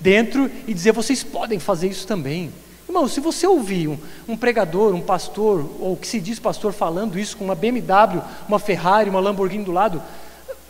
dentro 0.00 0.50
e 0.66 0.72
dizer 0.72 0.92
vocês 0.92 1.22
podem 1.22 1.58
fazer 1.58 1.88
isso 1.88 2.06
também. 2.06 2.50
Irmão, 2.96 3.08
se 3.08 3.20
você 3.20 3.46
ouvir 3.46 3.88
um, 3.88 3.98
um, 4.26 4.36
pregador, 4.38 4.94
um 4.94 5.02
pastor, 5.02 5.70
ou 5.78 5.98
que 5.98 6.08
se 6.08 6.18
diz 6.18 6.38
pastor 6.38 6.72
falando 6.72 7.18
isso 7.18 7.36
com 7.36 7.44
uma 7.44 7.54
BMW, 7.54 8.22
uma 8.48 8.58
Ferrari, 8.58 9.10
uma 9.10 9.20
Lamborghini 9.20 9.64
do 9.64 9.70
lado, 9.70 10.02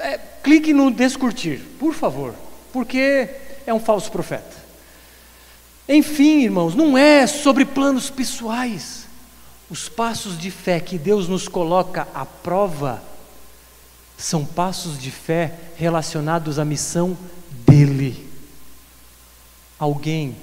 é, 0.01 0.19
clique 0.43 0.73
no 0.73 0.91
descurtir, 0.91 1.61
por 1.79 1.95
favor, 1.95 2.35
porque 2.73 3.31
é 3.65 3.73
um 3.73 3.79
falso 3.79 4.11
profeta. 4.11 4.57
Enfim, 5.89 6.43
irmãos, 6.43 6.75
não 6.75 6.99
é 6.99 7.29
sobre 7.29 7.65
planos 7.65 8.11
pessoais. 8.11 9.07
Os 9.71 9.89
passos 9.89 10.37
de 10.37 10.51
fé 10.51 10.81
que 10.81 10.99
Deus 10.99 11.29
nos 11.29 11.47
coloca 11.47 12.09
à 12.13 12.27
prova 12.27 13.01
são 14.19 14.45
passos 14.45 14.99
de 14.99 15.13
fé 15.13 15.55
relacionados 15.77 16.59
à 16.59 16.65
missão 16.65 17.17
dele. 17.65 18.29
Alguém 19.79 20.35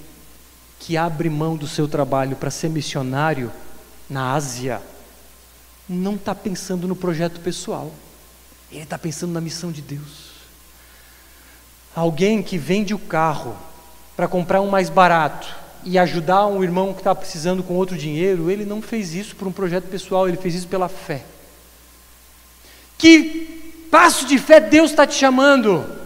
que 0.86 0.98
abre 0.98 1.30
mão 1.30 1.56
do 1.56 1.66
seu 1.66 1.88
trabalho 1.88 2.36
para 2.36 2.52
ser 2.52 2.70
missionário 2.70 3.50
na 4.10 4.34
Ásia 4.34 4.82
não 5.88 6.16
está 6.16 6.36
pensando 6.36 6.90
no 6.90 6.96
projeto 6.96 7.40
pessoal, 7.40 7.90
ele 8.70 8.84
está 8.84 8.98
pensando 8.98 9.32
na 9.32 9.40
missão 9.40 9.72
de 9.72 9.82
Deus. 9.82 10.34
Alguém 11.96 12.44
que 12.44 12.58
vende 12.58 12.94
o 12.94 13.00
carro 13.00 13.56
para 14.14 14.28
comprar 14.28 14.60
um 14.60 14.70
mais 14.70 14.90
barato 14.90 15.48
e 15.86 15.98
ajudar 15.98 16.48
um 16.48 16.62
irmão 16.62 16.94
que 16.94 17.00
está 17.00 17.16
precisando 17.16 17.64
com 17.64 17.76
outro 17.76 17.98
dinheiro, 17.98 18.52
ele 18.52 18.66
não 18.66 18.82
fez 18.82 19.14
isso 19.14 19.38
por 19.38 19.48
um 19.48 19.54
projeto 19.54 19.86
pessoal, 19.86 20.28
ele 20.28 20.38
fez 20.38 20.54
isso 20.54 20.68
pela 20.68 20.90
fé. 20.90 21.24
Que 22.98 23.88
passo 23.90 24.26
de 24.26 24.38
fé 24.38 24.60
Deus 24.60 24.92
está 24.92 25.08
te 25.08 25.16
chamando? 25.16 26.04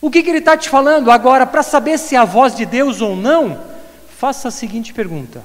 O 0.00 0.10
que, 0.10 0.22
que 0.22 0.30
Ele 0.30 0.38
está 0.38 0.56
te 0.56 0.68
falando? 0.68 1.10
Agora, 1.10 1.44
para 1.44 1.62
saber 1.62 1.98
se 1.98 2.14
é 2.14 2.18
a 2.18 2.24
voz 2.24 2.54
de 2.54 2.64
Deus 2.64 3.00
ou 3.00 3.16
não, 3.16 3.67
faça 4.18 4.48
a 4.48 4.50
seguinte 4.50 4.92
pergunta: 4.92 5.44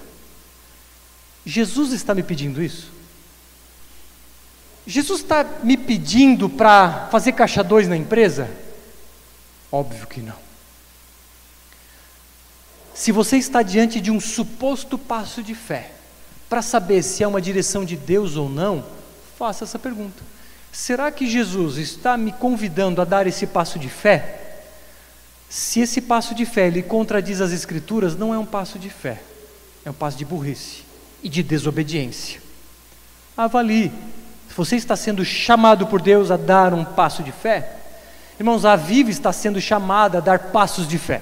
Jesus 1.46 1.94
está 1.94 2.16
me 2.16 2.24
pedindo 2.24 2.62
isso? 2.62 2.92
Jesus 4.86 5.22
está 5.22 5.46
me 5.64 5.78
pedindo 5.78 6.50
para 6.50 7.08
fazer 7.10 7.32
caixa 7.34 7.64
2 7.64 7.88
na 7.88 7.96
empresa? 7.96 8.50
Óbvio 9.72 10.08
que 10.08 10.20
não. 10.20 10.36
Se 12.94 13.12
você 13.12 13.38
está 13.38 13.62
diante 13.62 14.02
de 14.02 14.12
um 14.12 14.20
suposto 14.20 14.98
passo 14.98 15.42
de 15.42 15.56
fé, 15.56 15.92
para 16.50 16.62
saber 16.62 17.02
se 17.02 17.24
é 17.24 17.28
uma 17.28 17.42
direção 17.42 17.86
de 17.86 17.96
Deus 17.96 18.36
ou 18.36 18.50
não, 18.50 18.86
faça 19.38 19.64
essa 19.64 19.80
pergunta. 19.80 20.22
Será 20.72 21.12
que 21.12 21.28
Jesus 21.28 21.78
está 21.78 22.18
me 22.18 22.32
convidando 22.32 23.02
a 23.02 23.06
dar 23.06 23.26
esse 23.26 23.48
passo 23.48 23.80
de 23.80 23.90
fé? 23.90 24.43
Se 25.54 25.82
esse 25.82 26.02
passo 26.02 26.34
de 26.34 26.48
fé 26.48 26.68
lhe 26.68 26.82
contradiz 26.82 27.40
as 27.40 27.52
Escrituras, 27.52 28.18
não 28.18 28.34
é 28.34 28.40
um 28.40 28.46
passo 28.46 28.80
de 28.80 28.90
fé, 28.90 29.22
é 29.86 29.92
um 29.92 29.94
passo 29.94 30.18
de 30.18 30.26
burrice 30.26 30.82
e 31.22 31.30
de 31.30 31.44
desobediência. 31.44 32.42
Avalie 33.38 33.92
se 34.50 34.58
você 34.58 34.78
está 34.78 34.96
sendo 34.96 35.24
chamado 35.24 35.86
por 35.86 36.02
Deus 36.02 36.32
a 36.32 36.38
dar 36.38 36.74
um 36.74 36.84
passo 36.84 37.22
de 37.22 37.32
fé, 37.32 37.70
irmãos, 38.40 38.66
a 38.66 38.76
Viva 38.76 39.12
está 39.12 39.32
sendo 39.32 39.62
chamada 39.62 40.18
a 40.18 40.22
dar 40.22 40.40
passos 40.40 40.88
de 40.88 40.98
fé. 40.98 41.22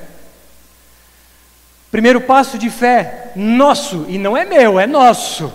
Primeiro 1.91 2.22
passo 2.22 2.58
de 2.58 2.70
fé, 2.70 3.34
nosso, 3.36 4.06
e 4.08 4.17
não 4.17 4.38
é 4.38 4.46
meu, 4.46 4.80
é 4.80 4.88
nosso. 4.88 5.52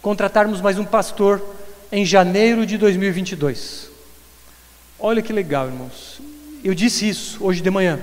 Contratarmos 0.00 0.62
mais 0.62 0.78
um 0.78 0.86
pastor 0.86 1.44
em 1.92 2.06
janeiro 2.06 2.64
de 2.64 2.78
2022. 2.78 3.90
Olha 4.98 5.20
que 5.20 5.34
legal, 5.34 5.66
irmãos. 5.66 6.29
Eu 6.62 6.74
disse 6.74 7.08
isso 7.08 7.38
hoje 7.40 7.60
de 7.60 7.70
manhã. 7.70 7.98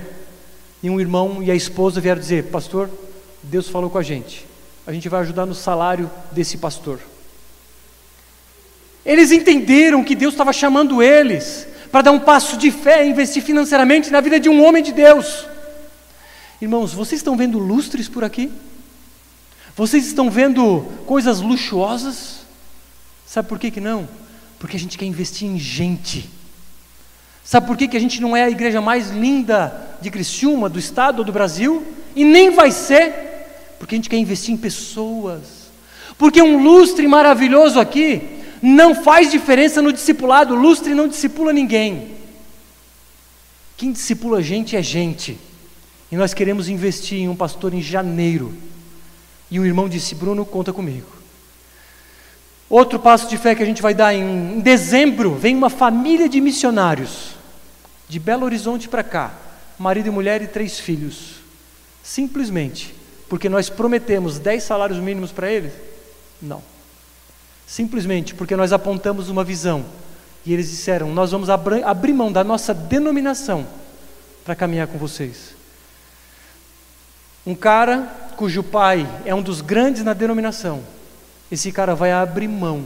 E 0.82 0.90
um 0.90 1.00
irmão 1.00 1.42
e 1.42 1.50
a 1.50 1.54
esposa 1.54 2.00
vieram 2.00 2.20
dizer: 2.20 2.44
Pastor, 2.44 2.90
Deus 3.42 3.68
falou 3.68 3.88
com 3.88 3.98
a 3.98 4.02
gente. 4.02 4.46
A 4.86 4.92
gente 4.92 5.08
vai 5.08 5.20
ajudar 5.20 5.46
no 5.46 5.54
salário 5.54 6.10
desse 6.32 6.56
pastor. 6.56 7.00
Eles 9.04 9.30
entenderam 9.32 10.04
que 10.04 10.14
Deus 10.14 10.34
estava 10.34 10.52
chamando 10.52 11.02
eles 11.02 11.66
para 11.90 12.02
dar 12.02 12.12
um 12.12 12.20
passo 12.20 12.56
de 12.56 12.70
fé 12.70 13.06
e 13.06 13.10
investir 13.10 13.42
financeiramente 13.42 14.10
na 14.10 14.20
vida 14.20 14.38
de 14.38 14.48
um 14.48 14.64
homem 14.64 14.82
de 14.82 14.92
Deus. 14.92 15.46
Irmãos, 16.60 16.92
vocês 16.92 17.20
estão 17.20 17.36
vendo 17.36 17.58
lustres 17.58 18.08
por 18.08 18.24
aqui? 18.24 18.50
Vocês 19.76 20.06
estão 20.06 20.28
vendo 20.30 20.82
coisas 21.06 21.40
luxuosas? 21.40 22.40
Sabe 23.26 23.48
por 23.48 23.58
que, 23.58 23.70
que 23.70 23.80
não? 23.80 24.08
Porque 24.58 24.76
a 24.76 24.80
gente 24.80 24.98
quer 24.98 25.04
investir 25.04 25.46
em 25.46 25.58
gente. 25.58 26.28
Sabe 27.48 27.66
por 27.66 27.78
que, 27.78 27.88
que 27.88 27.96
a 27.96 28.00
gente 28.00 28.20
não 28.20 28.36
é 28.36 28.44
a 28.44 28.50
igreja 28.50 28.78
mais 28.78 29.08
linda 29.08 29.72
de 30.02 30.10
Criciúma, 30.10 30.68
do 30.68 30.78
estado 30.78 31.20
ou 31.20 31.24
do 31.24 31.32
Brasil? 31.32 31.82
E 32.14 32.22
nem 32.22 32.50
vai 32.50 32.70
ser? 32.70 33.10
Porque 33.78 33.94
a 33.94 33.96
gente 33.96 34.10
quer 34.10 34.18
investir 34.18 34.52
em 34.52 34.56
pessoas. 34.58 35.70
Porque 36.18 36.42
um 36.42 36.62
lustre 36.62 37.08
maravilhoso 37.08 37.80
aqui 37.80 38.20
não 38.60 38.94
faz 38.94 39.30
diferença 39.30 39.80
no 39.80 39.94
discipulado, 39.94 40.54
lustre 40.54 40.94
não 40.94 41.08
discipula 41.08 41.50
ninguém. 41.50 42.16
Quem 43.78 43.92
discipula 43.92 44.42
gente 44.42 44.76
é 44.76 44.82
gente. 44.82 45.38
E 46.12 46.18
nós 46.18 46.34
queremos 46.34 46.68
investir 46.68 47.20
em 47.20 47.30
um 47.30 47.34
pastor 47.34 47.72
em 47.72 47.80
janeiro. 47.80 48.52
E 49.50 49.58
o 49.58 49.64
irmão 49.64 49.88
disse: 49.88 50.14
Bruno, 50.14 50.44
conta 50.44 50.70
comigo. 50.70 51.06
Outro 52.68 52.98
passo 52.98 53.26
de 53.26 53.38
fé 53.38 53.54
que 53.54 53.62
a 53.62 53.66
gente 53.66 53.80
vai 53.80 53.94
dar 53.94 54.12
em 54.12 54.60
dezembro: 54.60 55.34
vem 55.34 55.56
uma 55.56 55.70
família 55.70 56.28
de 56.28 56.42
missionários, 56.42 57.37
de 58.08 58.18
Belo 58.18 58.44
Horizonte 58.44 58.88
para 58.88 59.04
cá, 59.04 59.34
marido 59.78 60.06
e 60.06 60.10
mulher 60.10 60.40
e 60.40 60.46
três 60.46 60.80
filhos. 60.80 61.36
Simplesmente 62.02 62.94
porque 63.28 63.48
nós 63.48 63.68
prometemos 63.68 64.38
dez 64.38 64.62
salários 64.62 64.98
mínimos 64.98 65.30
para 65.30 65.50
eles? 65.52 65.72
Não. 66.40 66.62
Simplesmente 67.66 68.34
porque 68.34 68.56
nós 68.56 68.72
apontamos 68.72 69.28
uma 69.28 69.44
visão 69.44 69.84
e 70.46 70.54
eles 70.54 70.70
disseram: 70.70 71.12
Nós 71.12 71.30
vamos 71.30 71.50
abrir 71.50 72.14
mão 72.14 72.32
da 72.32 72.42
nossa 72.42 72.72
denominação 72.72 73.66
para 74.44 74.56
caminhar 74.56 74.86
com 74.86 74.96
vocês. 74.96 75.54
Um 77.46 77.54
cara 77.54 78.30
cujo 78.36 78.62
pai 78.62 79.06
é 79.24 79.34
um 79.34 79.42
dos 79.42 79.60
grandes 79.60 80.02
na 80.02 80.14
denominação, 80.14 80.82
esse 81.50 81.72
cara 81.72 81.94
vai 81.94 82.12
abrir 82.12 82.48
mão 82.48 82.84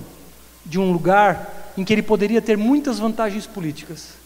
de 0.65 0.79
um 0.81 0.91
lugar 0.91 1.73
em 1.77 1.85
que 1.85 1.93
ele 1.93 2.03
poderia 2.03 2.41
ter 2.41 2.57
muitas 2.57 2.99
vantagens 2.99 3.47
políticas 3.47 4.22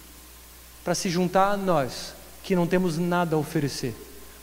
para 0.86 0.94
se 0.94 1.10
juntar 1.10 1.50
a 1.50 1.56
nós, 1.56 2.14
que 2.44 2.54
não 2.54 2.64
temos 2.64 2.96
nada 2.96 3.34
a 3.34 3.38
oferecer. 3.40 3.92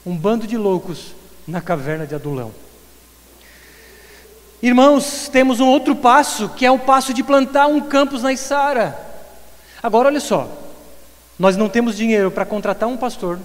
Um 0.06 0.14
bando 0.14 0.46
de 0.46 0.58
loucos 0.58 1.16
na 1.48 1.62
caverna 1.62 2.06
de 2.06 2.14
Adulão. 2.14 2.52
Irmãos, 4.62 5.30
temos 5.30 5.62
um 5.62 5.68
outro 5.70 5.96
passo, 5.96 6.50
que 6.50 6.66
é 6.66 6.70
o 6.70 6.78
passo 6.78 7.14
de 7.14 7.24
plantar 7.24 7.68
um 7.68 7.80
campus 7.80 8.24
na 8.24 8.34
Isara. 8.34 8.94
Agora, 9.82 10.10
olha 10.10 10.20
só, 10.20 10.52
nós 11.40 11.56
não 11.56 11.70
temos 11.70 11.96
dinheiro 11.96 12.30
para 12.30 12.44
contratar 12.44 12.90
um 12.90 12.98
pastor, 12.98 13.40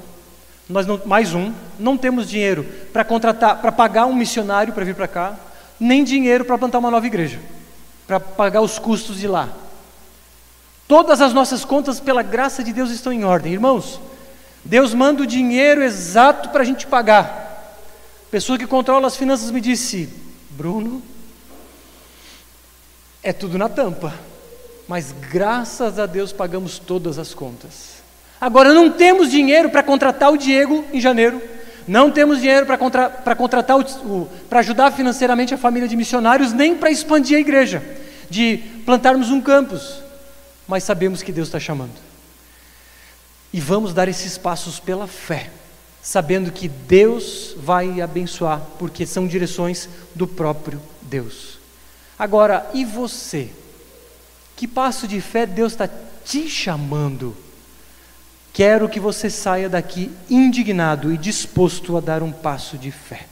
nós 0.68 0.84
não, 0.84 1.00
mais 1.06 1.32
um, 1.32 1.52
não 1.78 1.96
temos 1.96 2.28
dinheiro 2.28 2.64
para 2.92 3.04
contratar, 3.04 3.60
para 3.60 3.70
pagar 3.70 4.06
um 4.06 4.12
missionário 4.12 4.72
para 4.72 4.84
vir 4.84 4.96
para 4.96 5.06
cá, 5.06 5.36
nem 5.78 6.02
dinheiro 6.02 6.44
para 6.44 6.58
plantar 6.58 6.80
uma 6.80 6.90
nova 6.90 7.06
igreja, 7.06 7.38
para 8.08 8.18
pagar 8.18 8.60
os 8.60 8.76
custos 8.76 9.20
de 9.20 9.28
lá. 9.28 9.48
Todas 10.88 11.20
as 11.20 11.34
nossas 11.34 11.66
contas, 11.66 12.00
pela 12.00 12.22
graça 12.22 12.64
de 12.64 12.72
Deus, 12.72 12.90
estão 12.90 13.12
em 13.12 13.22
ordem. 13.22 13.52
Irmãos, 13.52 14.00
Deus 14.64 14.94
manda 14.94 15.22
o 15.22 15.26
dinheiro 15.26 15.82
exato 15.82 16.48
para 16.48 16.62
a 16.62 16.64
gente 16.64 16.86
pagar. 16.86 17.76
A 18.26 18.30
pessoa 18.30 18.58
que 18.58 18.66
controla 18.66 19.06
as 19.06 19.14
finanças 19.14 19.50
me 19.50 19.60
disse: 19.60 20.08
Bruno, 20.48 21.02
é 23.22 23.34
tudo 23.34 23.58
na 23.58 23.68
tampa, 23.68 24.14
mas 24.88 25.14
graças 25.30 25.98
a 25.98 26.06
Deus 26.06 26.32
pagamos 26.32 26.78
todas 26.78 27.18
as 27.18 27.34
contas. 27.34 27.98
Agora 28.40 28.72
não 28.72 28.90
temos 28.90 29.30
dinheiro 29.30 29.68
para 29.68 29.82
contratar 29.82 30.32
o 30.32 30.38
Diego 30.38 30.86
em 30.90 31.00
janeiro, 31.00 31.42
não 31.86 32.10
temos 32.10 32.40
dinheiro 32.40 32.64
para 32.64 32.78
contra, 32.78 33.10
contratar 33.36 33.76
para 34.48 34.60
ajudar 34.60 34.90
financeiramente 34.92 35.52
a 35.52 35.58
família 35.58 35.88
de 35.88 35.96
missionários, 35.96 36.54
nem 36.54 36.74
para 36.74 36.90
expandir 36.90 37.36
a 37.36 37.40
igreja, 37.40 37.82
de 38.30 38.58
plantarmos 38.86 39.30
um 39.30 39.40
campus, 39.40 40.07
mas 40.68 40.84
sabemos 40.84 41.22
que 41.22 41.32
Deus 41.32 41.48
está 41.48 41.58
chamando. 41.58 41.98
E 43.52 43.58
vamos 43.58 43.92
dar 43.92 44.08
esses 44.08 44.38
passos 44.38 44.78
pela 44.78 45.08
fé 45.08 45.50
sabendo 46.02 46.50
que 46.50 46.68
Deus 46.68 47.54
vai 47.58 48.00
abençoar, 48.00 48.62
porque 48.78 49.04
são 49.04 49.26
direções 49.26 49.88
do 50.14 50.26
próprio 50.26 50.80
Deus. 51.02 51.58
Agora, 52.18 52.68
e 52.72 52.84
você? 52.84 53.50
Que 54.56 54.66
passo 54.66 55.06
de 55.06 55.20
fé 55.20 55.44
Deus 55.44 55.72
está 55.72 55.88
te 56.24 56.48
chamando? 56.48 57.36
Quero 58.52 58.88
que 58.88 58.98
você 58.98 59.28
saia 59.28 59.68
daqui 59.68 60.10
indignado 60.30 61.12
e 61.12 61.18
disposto 61.18 61.96
a 61.96 62.00
dar 62.00 62.22
um 62.22 62.32
passo 62.32 62.78
de 62.78 62.90
fé. 62.90 63.26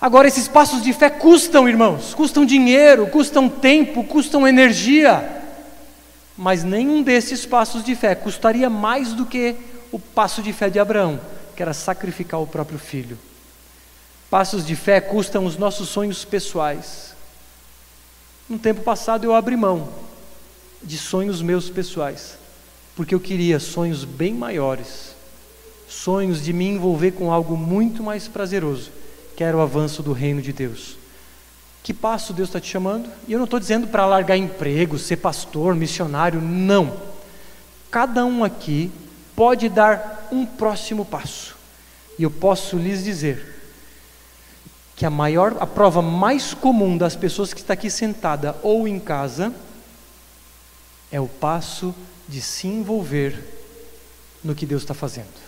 Agora, 0.00 0.28
esses 0.28 0.46
passos 0.46 0.82
de 0.82 0.92
fé 0.92 1.08
custam, 1.08 1.68
irmãos, 1.68 2.12
custam 2.14 2.44
dinheiro, 2.44 3.06
custam 3.06 3.48
tempo, 3.48 4.04
custam 4.04 4.46
energia. 4.46 5.45
Mas 6.36 6.62
nenhum 6.62 7.02
desses 7.02 7.46
passos 7.46 7.82
de 7.82 7.94
fé 7.94 8.14
custaria 8.14 8.68
mais 8.68 9.12
do 9.12 9.24
que 9.24 9.56
o 9.90 9.98
passo 9.98 10.42
de 10.42 10.52
fé 10.52 10.68
de 10.68 10.78
Abraão, 10.78 11.18
que 11.54 11.62
era 11.62 11.72
sacrificar 11.72 12.40
o 12.40 12.46
próprio 12.46 12.78
filho. 12.78 13.18
Passos 14.28 14.66
de 14.66 14.76
fé 14.76 15.00
custam 15.00 15.46
os 15.46 15.56
nossos 15.56 15.88
sonhos 15.88 16.24
pessoais. 16.24 17.14
No 18.48 18.58
tempo 18.58 18.82
passado 18.82 19.24
eu 19.24 19.34
abri 19.34 19.56
mão 19.56 19.88
de 20.82 20.98
sonhos 20.98 21.40
meus 21.40 21.70
pessoais, 21.70 22.36
porque 22.94 23.14
eu 23.14 23.20
queria 23.20 23.58
sonhos 23.58 24.04
bem 24.04 24.34
maiores, 24.34 25.16
sonhos 25.88 26.42
de 26.42 26.52
me 26.52 26.66
envolver 26.66 27.12
com 27.12 27.32
algo 27.32 27.56
muito 27.56 28.02
mais 28.02 28.28
prazeroso, 28.28 28.90
que 29.36 29.42
era 29.42 29.56
o 29.56 29.60
avanço 29.60 30.02
do 30.02 30.12
reino 30.12 30.42
de 30.42 30.52
Deus. 30.52 30.96
Que 31.86 31.94
passo 31.94 32.32
Deus 32.32 32.48
está 32.48 32.60
te 32.60 32.68
chamando? 32.68 33.08
E 33.28 33.32
eu 33.32 33.38
não 33.38 33.44
estou 33.44 33.60
dizendo 33.60 33.86
para 33.86 34.04
largar 34.04 34.36
emprego, 34.36 34.98
ser 34.98 35.18
pastor, 35.18 35.72
missionário, 35.76 36.40
não. 36.40 37.00
Cada 37.92 38.24
um 38.24 38.42
aqui 38.42 38.90
pode 39.36 39.68
dar 39.68 40.26
um 40.32 40.44
próximo 40.44 41.04
passo. 41.04 41.54
E 42.18 42.24
eu 42.24 42.30
posso 42.32 42.76
lhes 42.76 43.04
dizer 43.04 43.70
que 44.96 45.06
a 45.06 45.10
maior, 45.10 45.56
a 45.60 45.64
prova 45.64 46.02
mais 46.02 46.52
comum 46.52 46.98
das 46.98 47.14
pessoas 47.14 47.54
que 47.54 47.60
está 47.60 47.74
aqui 47.74 47.88
sentada 47.88 48.56
ou 48.64 48.88
em 48.88 48.98
casa 48.98 49.54
é 51.12 51.20
o 51.20 51.28
passo 51.28 51.94
de 52.28 52.42
se 52.42 52.66
envolver 52.66 53.40
no 54.42 54.56
que 54.56 54.66
Deus 54.66 54.82
está 54.82 54.92
fazendo. 54.92 55.38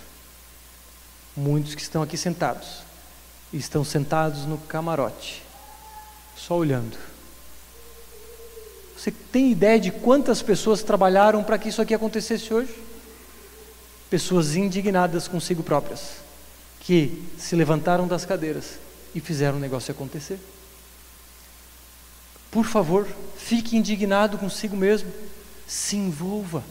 Muitos 1.36 1.74
que 1.74 1.82
estão 1.82 2.00
aqui 2.00 2.16
sentados, 2.16 2.82
estão 3.52 3.82
sentados 3.82 4.44
no 4.44 4.56
camarote, 4.56 5.47
só 6.38 6.56
olhando. 6.56 6.96
Você 8.96 9.10
tem 9.10 9.52
ideia 9.52 9.78
de 9.78 9.90
quantas 9.90 10.42
pessoas 10.42 10.82
trabalharam 10.82 11.42
para 11.42 11.58
que 11.58 11.68
isso 11.68 11.82
aqui 11.82 11.94
acontecesse 11.94 12.52
hoje? 12.52 12.74
Pessoas 14.08 14.56
indignadas 14.56 15.28
consigo 15.28 15.62
próprias, 15.62 16.16
que 16.80 17.22
se 17.36 17.54
levantaram 17.54 18.08
das 18.08 18.24
cadeiras 18.24 18.78
e 19.14 19.20
fizeram 19.20 19.58
o 19.58 19.60
negócio 19.60 19.92
acontecer. 19.92 20.38
Por 22.50 22.64
favor, 22.64 23.06
fique 23.36 23.76
indignado 23.76 24.38
consigo 24.38 24.76
mesmo, 24.76 25.12
se 25.66 25.96
envolva. 25.96 26.64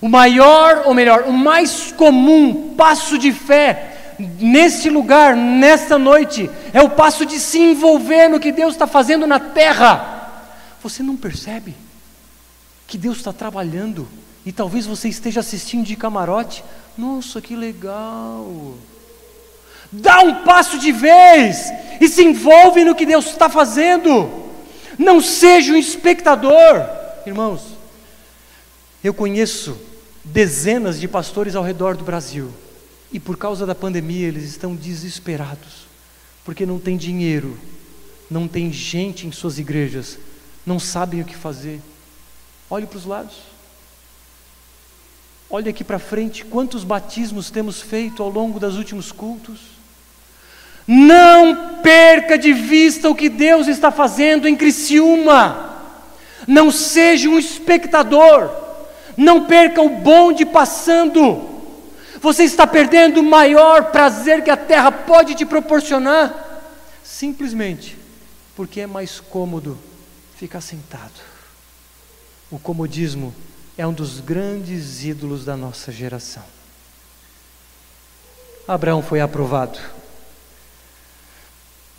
O 0.00 0.08
maior, 0.08 0.82
ou 0.86 0.94
melhor, 0.94 1.22
o 1.22 1.32
mais 1.32 1.92
comum 1.92 2.74
passo 2.76 3.18
de 3.18 3.32
fé 3.32 3.87
nesse 4.18 4.90
lugar, 4.90 5.36
nesta 5.36 5.98
noite, 5.98 6.50
é 6.72 6.82
o 6.82 6.90
passo 6.90 7.24
de 7.24 7.38
se 7.38 7.58
envolver 7.58 8.28
no 8.28 8.40
que 8.40 8.50
Deus 8.50 8.74
está 8.74 8.86
fazendo 8.86 9.26
na 9.26 9.38
terra. 9.38 10.44
Você 10.82 11.02
não 11.02 11.16
percebe 11.16 11.74
que 12.86 12.98
Deus 12.98 13.18
está 13.18 13.32
trabalhando 13.32 14.08
e 14.44 14.50
talvez 14.50 14.86
você 14.86 15.08
esteja 15.08 15.40
assistindo 15.40 15.84
de 15.84 15.94
camarote? 15.94 16.64
Nossa, 16.96 17.40
que 17.40 17.54
legal! 17.54 18.74
Dá 19.90 20.20
um 20.20 20.42
passo 20.42 20.78
de 20.78 20.90
vez 20.90 21.72
e 22.00 22.08
se 22.08 22.22
envolve 22.22 22.84
no 22.84 22.94
que 22.94 23.06
Deus 23.06 23.26
está 23.26 23.48
fazendo. 23.48 24.28
Não 24.98 25.20
seja 25.20 25.72
um 25.72 25.76
espectador, 25.76 26.84
irmãos. 27.24 27.62
Eu 29.02 29.14
conheço 29.14 29.78
dezenas 30.24 30.98
de 30.98 31.06
pastores 31.06 31.54
ao 31.54 31.62
redor 31.62 31.96
do 31.96 32.04
Brasil 32.04 32.52
e 33.12 33.18
por 33.18 33.36
causa 33.36 33.64
da 33.64 33.74
pandemia 33.74 34.28
eles 34.28 34.44
estão 34.44 34.74
desesperados 34.74 35.88
porque 36.48 36.64
não 36.64 36.78
tem 36.78 36.96
dinheiro, 36.96 37.58
não 38.30 38.48
tem 38.48 38.72
gente 38.72 39.26
em 39.26 39.30
suas 39.30 39.58
igrejas, 39.58 40.18
não 40.64 40.78
sabem 40.78 41.20
o 41.20 41.24
que 41.26 41.36
fazer. 41.36 41.78
Olhe 42.70 42.86
para 42.86 42.96
os 42.96 43.04
lados. 43.04 43.34
Olhe 45.50 45.68
aqui 45.68 45.84
para 45.84 45.98
frente, 45.98 46.46
quantos 46.46 46.84
batismos 46.84 47.50
temos 47.50 47.82
feito 47.82 48.22
ao 48.22 48.30
longo 48.30 48.58
dos 48.58 48.78
últimos 48.78 49.12
cultos. 49.12 49.60
Não 50.86 51.82
perca 51.82 52.38
de 52.38 52.54
vista 52.54 53.10
o 53.10 53.14
que 53.14 53.28
Deus 53.28 53.68
está 53.68 53.90
fazendo 53.90 54.48
em 54.48 54.56
Criciúma. 54.56 55.82
Não 56.46 56.70
seja 56.70 57.28
um 57.28 57.38
espectador. 57.38 58.50
Não 59.18 59.44
perca 59.44 59.82
o 59.82 59.98
bonde 59.98 60.46
passando. 60.46 61.57
Você 62.20 62.44
está 62.44 62.66
perdendo 62.66 63.20
o 63.20 63.22
maior 63.22 63.90
prazer 63.90 64.42
que 64.42 64.50
a 64.50 64.56
terra 64.56 64.90
pode 64.90 65.34
te 65.34 65.44
proporcionar, 65.44 66.62
simplesmente 67.02 67.96
porque 68.56 68.80
é 68.80 68.86
mais 68.86 69.20
cômodo 69.20 69.78
ficar 70.36 70.60
sentado. 70.60 71.20
O 72.50 72.58
comodismo 72.58 73.34
é 73.76 73.86
um 73.86 73.92
dos 73.92 74.20
grandes 74.20 75.04
ídolos 75.04 75.44
da 75.44 75.56
nossa 75.56 75.92
geração. 75.92 76.44
Abraão 78.66 79.02
foi 79.02 79.20
aprovado 79.20 79.78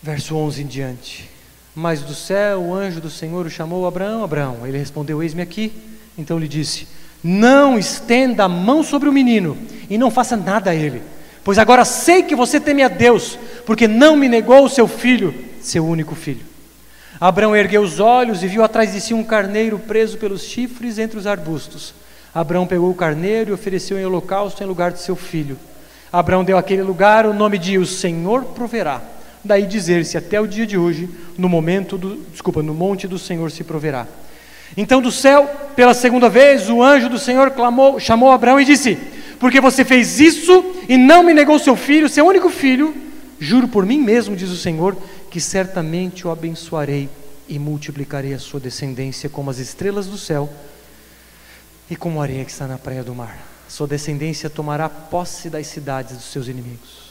Verso 0.01 0.35
11 0.35 0.63
em 0.63 0.67
diante. 0.67 1.29
Mas 1.75 2.01
do 2.01 2.15
céu 2.15 2.61
o 2.61 2.73
anjo 2.73 3.01
do 3.01 3.09
Senhor 3.09 3.45
o 3.45 3.49
chamou 3.49 3.85
Abraão, 3.85 4.23
Abraão. 4.23 4.65
Ele 4.65 4.77
respondeu: 4.77 5.21
Eis-me 5.21 5.41
aqui. 5.41 5.73
Então 6.17 6.39
lhe 6.39 6.47
disse: 6.47 6.87
Não 7.23 7.77
estenda 7.77 8.45
a 8.45 8.49
mão 8.49 8.81
sobre 8.81 9.09
o 9.09 9.13
menino 9.13 9.57
e 9.89 9.97
não 9.97 10.09
faça 10.09 10.37
nada 10.37 10.71
a 10.71 10.75
ele, 10.75 11.01
pois 11.43 11.57
agora 11.57 11.83
sei 11.83 12.23
que 12.23 12.35
você 12.35 12.59
teme 12.59 12.83
a 12.83 12.87
Deus, 12.87 13.37
porque 13.65 13.87
não 13.87 14.15
me 14.15 14.29
negou 14.29 14.63
o 14.63 14.69
seu 14.69 14.87
filho, 14.87 15.33
seu 15.61 15.85
único 15.85 16.15
filho. 16.15 16.45
Abraão 17.19 17.53
ergueu 17.55 17.81
os 17.81 17.99
olhos 17.99 18.43
e 18.43 18.47
viu 18.47 18.63
atrás 18.63 18.93
de 18.93 19.01
si 19.01 19.13
um 19.13 19.23
carneiro 19.23 19.77
preso 19.77 20.17
pelos 20.17 20.43
chifres 20.43 20.97
entre 20.97 21.17
os 21.17 21.27
arbustos. 21.27 21.93
Abraão 22.33 22.65
pegou 22.65 22.89
o 22.89 22.95
carneiro 22.95 23.49
e 23.49 23.53
ofereceu 23.53 23.99
em 23.99 24.05
holocausto 24.05 24.63
em 24.63 24.67
lugar 24.67 24.91
de 24.91 25.01
seu 25.01 25.15
filho. 25.15 25.57
Abraão 26.13 26.43
deu 26.43 26.57
àquele 26.57 26.81
lugar 26.81 27.25
o 27.25 27.33
nome 27.33 27.57
de 27.57 27.77
O 27.77 27.85
Senhor 27.85 28.45
proverá. 28.45 29.01
Daí 29.43 29.65
dizer-se 29.65 30.17
até 30.17 30.39
o 30.39 30.47
dia 30.47 30.65
de 30.65 30.77
hoje, 30.77 31.09
no 31.37 31.49
momento 31.49 31.97
do, 31.97 32.17
desculpa, 32.31 32.63
no 32.63 32.73
monte 32.73 33.07
do 33.07 33.19
Senhor 33.19 33.51
se 33.51 33.63
proverá. 33.63 34.07
Então 34.77 35.01
do 35.01 35.11
céu, 35.11 35.47
pela 35.75 35.93
segunda 35.93 36.29
vez, 36.29 36.69
o 36.69 36.83
anjo 36.83 37.09
do 37.09 37.17
Senhor 37.17 37.51
clamou, 37.51 37.99
chamou 37.99 38.31
Abraão 38.31 38.59
e 38.59 38.65
disse: 38.65 38.97
Porque 39.39 39.59
você 39.59 39.83
fez 39.83 40.19
isso 40.19 40.63
e 40.87 40.97
não 40.97 41.23
me 41.23 41.33
negou 41.33 41.57
seu 41.59 41.75
filho, 41.75 42.09
seu 42.09 42.25
único 42.25 42.49
filho, 42.49 42.95
juro 43.39 43.67
por 43.67 43.85
mim 43.85 43.99
mesmo, 43.99 44.35
diz 44.35 44.49
o 44.49 44.57
Senhor, 44.57 44.95
que 45.29 45.39
certamente 45.39 46.27
o 46.27 46.31
abençoarei 46.31 47.09
e 47.47 47.57
multiplicarei 47.57 48.33
a 48.33 48.39
sua 48.39 48.59
descendência 48.59 49.29
como 49.29 49.49
as 49.49 49.57
estrelas 49.57 50.07
do 50.07 50.17
céu 50.17 50.49
e 51.89 51.95
como 51.95 52.19
a 52.19 52.23
areia 52.23 52.45
que 52.45 52.51
está 52.51 52.67
na 52.67 52.77
praia 52.77 53.03
do 53.03 53.15
mar. 53.15 53.37
Sua 53.67 53.87
descendência 53.87 54.49
tomará 54.49 54.87
posse 54.87 55.49
das 55.49 55.67
cidades 55.67 56.15
dos 56.15 56.25
seus 56.25 56.47
inimigos. 56.47 57.09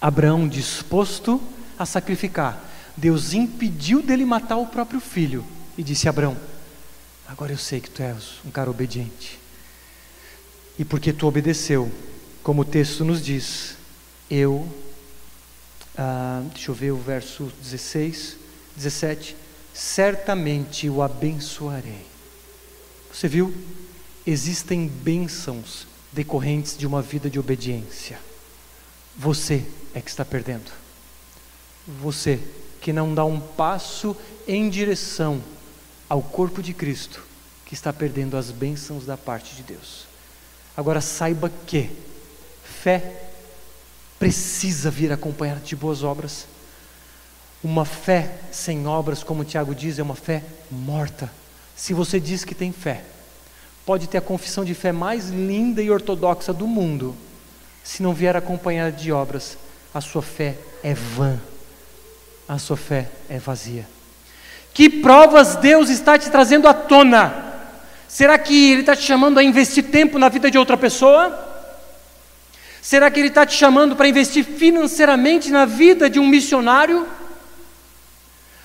Abraão 0.00 0.48
disposto 0.48 1.40
a 1.78 1.86
sacrificar. 1.86 2.64
Deus 2.96 3.32
impediu 3.32 4.02
dele 4.02 4.24
matar 4.24 4.56
o 4.56 4.66
próprio 4.66 5.00
filho 5.00 5.44
e 5.80 5.82
disse: 5.82 6.10
Abraão, 6.10 6.36
agora 7.26 7.52
eu 7.52 7.56
sei 7.56 7.80
que 7.80 7.88
tu 7.88 8.02
és 8.02 8.34
um 8.44 8.50
cara 8.50 8.70
obediente. 8.70 9.40
E 10.78 10.84
porque 10.84 11.10
tu 11.10 11.26
obedeceu, 11.26 11.90
como 12.42 12.60
o 12.60 12.64
texto 12.66 13.02
nos 13.02 13.24
diz, 13.24 13.76
eu, 14.30 14.68
ah, 15.96 16.42
deixa 16.52 16.70
eu 16.70 16.74
ver 16.74 16.90
o 16.90 16.98
verso 16.98 17.50
16, 17.62 18.36
17, 18.76 19.34
certamente 19.72 20.86
o 20.90 21.00
abençoarei. 21.00 22.04
Você 23.10 23.26
viu? 23.26 23.54
Existem 24.26 24.86
bênçãos 24.86 25.86
decorrentes 26.12 26.76
de 26.76 26.86
uma 26.86 27.00
vida 27.00 27.30
de 27.30 27.38
obediência. 27.38 28.18
Você 29.16 29.64
é 29.94 30.00
que 30.02 30.10
está 30.10 30.26
perdendo. 30.26 30.70
Você 32.02 32.38
que 32.82 32.92
não 32.92 33.14
dá 33.14 33.24
um 33.24 33.40
passo 33.40 34.14
em 34.46 34.68
direção 34.68 35.42
ao 36.10 36.20
corpo 36.20 36.60
de 36.60 36.74
Cristo, 36.74 37.22
que 37.64 37.72
está 37.72 37.92
perdendo 37.92 38.36
as 38.36 38.50
bênçãos 38.50 39.06
da 39.06 39.16
parte 39.16 39.54
de 39.54 39.62
Deus. 39.62 40.06
Agora 40.76 41.00
saiba 41.00 41.48
que 41.68 41.88
fé 42.64 43.28
precisa 44.18 44.90
vir 44.90 45.12
acompanhada 45.12 45.60
de 45.60 45.76
boas 45.76 46.02
obras. 46.02 46.48
Uma 47.62 47.84
fé 47.84 48.38
sem 48.50 48.88
obras, 48.88 49.22
como 49.22 49.44
Tiago 49.44 49.72
diz, 49.72 50.00
é 50.00 50.02
uma 50.02 50.16
fé 50.16 50.42
morta. 50.68 51.30
Se 51.76 51.94
você 51.94 52.18
diz 52.18 52.44
que 52.44 52.56
tem 52.56 52.72
fé, 52.72 53.04
pode 53.86 54.08
ter 54.08 54.18
a 54.18 54.22
confissão 54.22 54.64
de 54.64 54.74
fé 54.74 54.90
mais 54.90 55.28
linda 55.28 55.80
e 55.80 55.92
ortodoxa 55.92 56.52
do 56.52 56.66
mundo, 56.66 57.14
se 57.84 58.02
não 58.02 58.12
vier 58.12 58.36
acompanhada 58.36 58.90
de 58.90 59.12
obras, 59.12 59.56
a 59.94 60.00
sua 60.00 60.22
fé 60.22 60.58
é 60.82 60.92
vã, 60.92 61.38
a 62.48 62.58
sua 62.58 62.76
fé 62.76 63.08
é 63.28 63.38
vazia. 63.38 63.86
Que 64.72 64.88
provas 64.88 65.56
Deus 65.56 65.90
está 65.90 66.18
te 66.18 66.30
trazendo 66.30 66.68
à 66.68 66.74
tona? 66.74 67.50
Será 68.08 68.38
que 68.38 68.72
Ele 68.72 68.80
está 68.80 68.96
te 68.96 69.02
chamando 69.02 69.38
a 69.38 69.42
investir 69.42 69.84
tempo 69.84 70.18
na 70.18 70.28
vida 70.28 70.50
de 70.50 70.58
outra 70.58 70.76
pessoa? 70.76 71.48
Será 72.82 73.10
que 73.10 73.20
Ele 73.20 73.28
está 73.28 73.44
te 73.44 73.54
chamando 73.54 73.94
para 73.94 74.08
investir 74.08 74.44
financeiramente 74.44 75.50
na 75.50 75.64
vida 75.64 76.08
de 76.08 76.18
um 76.18 76.26
missionário? 76.26 77.06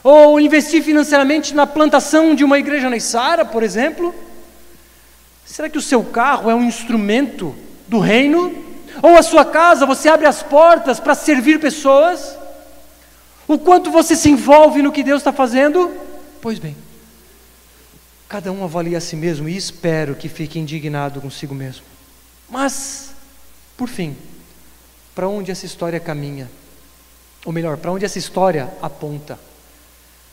Ou 0.04 0.40
investir 0.40 0.84
financeiramente 0.84 1.54
na 1.54 1.68
plantação 1.68 2.36
de 2.36 2.44
uma 2.44 2.60
igreja 2.60 2.90
na 2.90 2.98
Isara, 2.98 3.44
por 3.44 3.64
exemplo? 3.64 4.14
Será 5.46 5.70
que 5.70 5.78
o 5.78 5.82
seu 5.82 6.04
carro 6.04 6.50
é 6.50 6.56
um 6.56 6.64
instrumento 6.64 7.56
do 7.88 8.00
reino? 8.00 8.64
Ou 9.02 9.18
a 9.18 9.24
sua 9.24 9.44
casa, 9.44 9.86
você 9.86 10.10
abre 10.10 10.28
as 10.28 10.42
portas 10.42 11.00
para 11.00 11.14
servir 11.14 11.60
pessoas? 11.60 12.35
O 13.48 13.60
quanto 13.60 13.92
você 13.92 14.16
se 14.16 14.30
envolve 14.30 14.82
no 14.82 14.92
que 14.92 15.04
Deus 15.04 15.22
está 15.22 15.32
fazendo? 15.32 15.92
Pois 16.42 16.58
bem, 16.58 16.76
cada 18.28 18.52
um 18.52 18.64
avalia 18.64 18.98
a 18.98 19.02
si 19.02 19.16
mesmo 19.16 19.48
e 19.48 19.56
espero 19.56 20.16
que 20.16 20.28
fique 20.28 20.60
indignado 20.60 21.22
consigo 21.22 21.54
mesmo. 21.54 21.84
Mas, 22.50 23.12
por 23.78 23.88
fim, 23.88 24.16
para 25.14 25.28
onde 25.28 25.52
essa 25.52 25.66
história 25.66 26.00
caminha? 26.00 26.50
Ou 27.46 27.54
melhor, 27.54 27.78
para 27.78 27.92
onde 27.92 28.06
essa 28.06 28.18
história 28.18 28.74
aponta? 28.82 29.40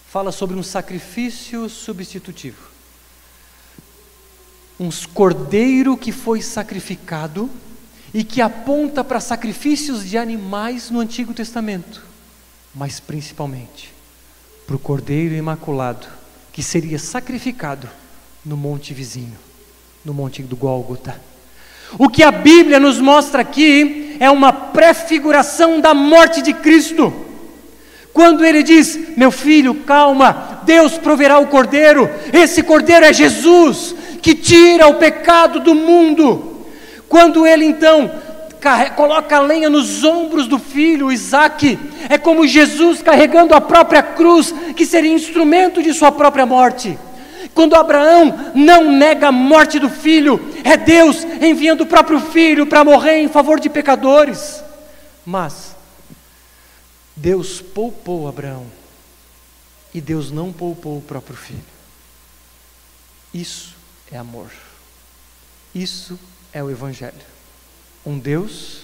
Fala 0.09 0.33
sobre 0.33 0.57
um 0.57 0.63
sacrifício 0.63 1.69
substitutivo. 1.69 2.71
Um 4.81 4.91
cordeiro 5.13 5.97
que 5.97 6.11
foi 6.11 6.43
sacrificado 6.43 7.49
e 8.13 8.25
que 8.25 8.41
aponta 8.41 9.05
para 9.05 9.21
sacrifícios 9.21 10.05
de 10.05 10.19
animais 10.19 10.91
no 10.91 11.01
Antigo 11.01 11.33
Testamento, 11.33 12.03
mas 12.75 13.01
principalmente 13.01 13.93
para 14.67 14.77
o 14.77 14.79
Cordeiro 14.79 15.35
Imaculado, 15.35 16.07
que 16.53 16.63
seria 16.63 16.99
sacrificado 16.99 17.89
no 18.45 18.57
monte 18.57 18.95
vizinho, 18.95 19.37
no 20.05 20.15
monte 20.15 20.43
do 20.43 20.57
Gólgota. 20.57 21.21
O 21.99 22.09
que 22.09 22.23
a 22.23 22.31
Bíblia 22.31 22.81
nos 22.81 22.99
mostra 22.99 23.43
aqui 23.43 24.17
é 24.19 24.31
uma 24.31 24.53
prefiguração 24.53 25.81
da 25.81 25.93
morte 25.93 26.41
de 26.41 26.55
Cristo. 26.55 27.13
Quando 28.13 28.45
ele 28.45 28.63
diz: 28.63 29.17
Meu 29.17 29.31
filho, 29.31 29.75
calma, 29.75 30.61
Deus 30.65 30.97
proverá 30.99 31.39
o 31.39 31.47
cordeiro, 31.47 32.09
esse 32.33 32.63
cordeiro 32.63 33.05
é 33.05 33.13
Jesus, 33.13 33.95
que 34.21 34.35
tira 34.35 34.87
o 34.87 34.95
pecado 34.95 35.61
do 35.61 35.75
mundo. 35.75 36.67
Quando 37.09 37.47
ele 37.47 37.67
então 37.67 38.11
coloca 38.95 39.37
a 39.37 39.41
lenha 39.41 39.69
nos 39.69 40.05
ombros 40.05 40.47
do 40.47 40.59
filho 40.59 41.11
Isaac, 41.11 41.79
é 42.09 42.17
como 42.17 42.47
Jesus 42.47 43.03
carregando 43.03 43.55
a 43.55 43.61
própria 43.61 44.03
cruz, 44.03 44.55
que 44.77 44.87
seria 44.87 45.13
instrumento 45.13 45.83
de 45.83 45.93
sua 45.93 46.13
própria 46.13 46.47
morte. 46.47 46.99
Quando 47.55 47.75
Abraão 47.75 48.53
não 48.55 48.91
nega 48.91 49.29
a 49.29 49.33
morte 49.33 49.79
do 49.79 49.91
filho, 49.91 50.41
é 50.65 50.77
Deus 50.77 51.25
enviando 51.41 51.83
o 51.83 51.87
próprio 51.87 52.21
filho 52.21 52.67
para 52.67 52.85
morrer 52.85 53.19
em 53.19 53.29
favor 53.29 53.61
de 53.61 53.69
pecadores. 53.69 54.63
Mas 55.25 55.75
Deus 57.15 57.61
poupou 57.61 58.27
Abraão 58.27 58.67
e 59.93 60.01
Deus 60.01 60.31
não 60.31 60.53
poupou 60.53 60.99
o 60.99 61.03
próprio 61.03 61.37
filho. 61.37 61.65
Isso 63.35 63.75
é 64.11 64.17
amor. 64.17 64.51
Isso 65.75 66.19
é 66.53 66.63
o 66.63 66.71
Evangelho. 66.71 67.32
Um 68.05 68.19
Deus 68.19 68.83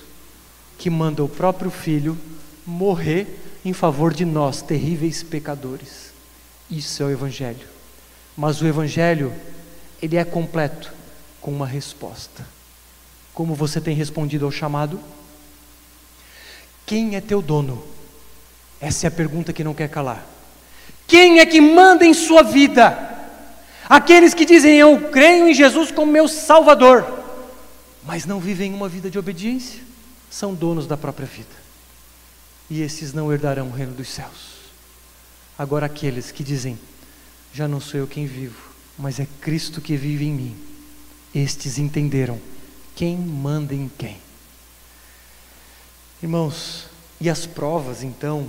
que 0.79 0.89
manda 0.89 1.25
o 1.25 1.29
próprio 1.29 1.71
filho 1.71 2.17
morrer 2.65 3.27
em 3.65 3.73
favor 3.73 4.15
de 4.15 4.25
nós, 4.25 4.63
terríveis 4.63 5.23
pecadores. 5.23 6.13
Isso 6.71 7.03
é 7.03 7.07
o 7.07 7.11
Evangelho. 7.11 7.67
Mas 8.37 8.61
o 8.63 8.67
Evangelho, 8.67 9.33
ele 10.01 10.17
é 10.17 10.25
completo 10.25 10.93
com 11.41 11.51
uma 11.51 11.67
resposta. 11.67 12.47
Como 13.35 13.55
você 13.55 13.81
tem 13.81 13.95
respondido 13.95 14.45
ao 14.45 14.53
chamado? 14.53 15.01
Quem 16.87 17.17
é 17.17 17.21
teu 17.21 17.43
dono? 17.43 17.83
Essa 18.81 19.07
é 19.07 19.09
a 19.09 19.11
pergunta 19.11 19.53
que 19.53 19.65
não 19.65 19.75
quer 19.75 19.89
calar. 19.89 20.25
Quem 21.07 21.41
é 21.41 21.47
que 21.47 21.61
manda 21.61 22.05
em 22.05 22.15
sua 22.15 22.43
vida? 22.43 23.17
Aqueles 23.89 24.35
que 24.35 24.45
dizem 24.45 24.77
eu 24.77 25.09
creio 25.11 25.49
em 25.49 25.55
Jesus 25.55 25.91
como 25.91 26.13
meu 26.13 26.29
Salvador, 26.29 27.18
mas 28.09 28.25
não 28.25 28.41
vivem 28.41 28.73
uma 28.73 28.89
vida 28.89 29.11
de 29.11 29.19
obediência, 29.19 29.83
são 30.31 30.55
donos 30.55 30.87
da 30.87 30.97
própria 30.97 31.27
vida. 31.27 31.55
E 32.71 32.81
esses 32.81 33.13
não 33.13 33.31
herdarão 33.31 33.69
o 33.69 33.71
reino 33.71 33.93
dos 33.93 34.09
céus. 34.09 34.71
Agora 35.59 35.85
aqueles 35.85 36.31
que 36.31 36.43
dizem 36.43 36.79
já 37.53 37.69
não 37.69 37.79
sou 37.79 38.01
eu 38.01 38.07
quem 38.07 38.27
vivo, 38.27 38.71
mas 38.99 39.21
é 39.21 39.29
Cristo 39.43 39.83
que 39.83 39.95
vive 39.95 40.25
em 40.25 40.33
mim. 40.33 40.57
Estes 41.35 41.77
entenderam 41.77 42.41
quem 42.97 43.15
manda 43.15 43.75
em 43.75 43.91
quem. 43.99 44.17
Irmãos, 46.23 46.87
e 47.21 47.29
as 47.29 47.45
provas 47.45 48.03
então 48.03 48.49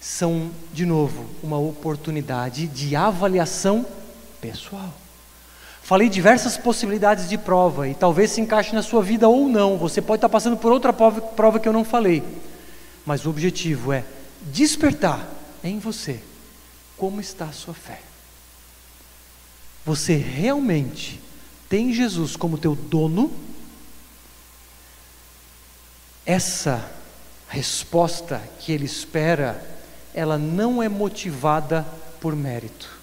são, 0.00 0.50
de 0.72 0.86
novo, 0.86 1.28
uma 1.42 1.58
oportunidade 1.58 2.66
de 2.66 2.96
avaliação 2.96 3.84
pessoal. 4.40 4.94
Falei 5.86 6.08
diversas 6.08 6.56
possibilidades 6.56 7.28
de 7.28 7.38
prova 7.38 7.88
e 7.88 7.94
talvez 7.94 8.32
se 8.32 8.40
encaixe 8.40 8.74
na 8.74 8.82
sua 8.82 9.00
vida 9.04 9.28
ou 9.28 9.48
não. 9.48 9.78
Você 9.78 10.02
pode 10.02 10.16
estar 10.16 10.28
passando 10.28 10.56
por 10.56 10.72
outra 10.72 10.92
prova, 10.92 11.60
que 11.60 11.68
eu 11.68 11.72
não 11.72 11.84
falei. 11.84 12.24
Mas 13.04 13.24
o 13.24 13.30
objetivo 13.30 13.92
é 13.92 14.02
despertar 14.42 15.24
em 15.62 15.78
você 15.78 16.20
como 16.96 17.20
está 17.20 17.44
a 17.44 17.52
sua 17.52 17.72
fé. 17.72 18.00
Você 19.84 20.16
realmente 20.16 21.20
tem 21.68 21.92
Jesus 21.92 22.34
como 22.34 22.58
teu 22.58 22.74
dono? 22.74 23.30
Essa 26.26 26.84
resposta 27.46 28.42
que 28.58 28.72
ele 28.72 28.86
espera 28.86 29.64
ela 30.12 30.36
não 30.36 30.82
é 30.82 30.88
motivada 30.88 31.86
por 32.20 32.34
mérito. 32.34 32.95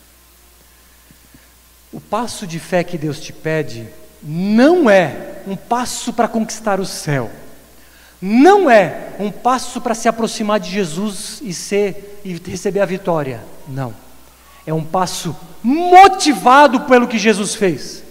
O 1.94 2.02
passo 2.02 2.48
de 2.48 2.58
fé 2.58 2.84
que 2.84 2.98
Deus 2.98 3.20
te 3.20 3.32
pede 3.32 3.88
não 4.22 4.90
é 4.90 5.16
um 5.46 5.56
passo 5.56 6.12
para 6.12 6.28
conquistar 6.28 6.80
o 6.80 6.86
céu. 6.86 7.30
Não 8.20 8.68
é 8.68 9.10
um 9.20 9.30
passo 9.30 9.80
para 9.80 9.94
se 9.94 10.08
aproximar 10.08 10.60
de 10.60 10.72
Jesus 10.72 11.40
e 11.44 11.54
ser 11.54 12.22
e 12.26 12.34
receber 12.50 12.80
a 12.80 12.86
vitória. 12.86 13.42
Não. 13.68 13.94
É 14.66 14.74
um 14.74 14.84
passo 14.84 15.36
motivado 15.62 16.82
pelo 16.82 17.08
que 17.08 17.20
Jesus 17.20 17.54
fez. 17.54 18.02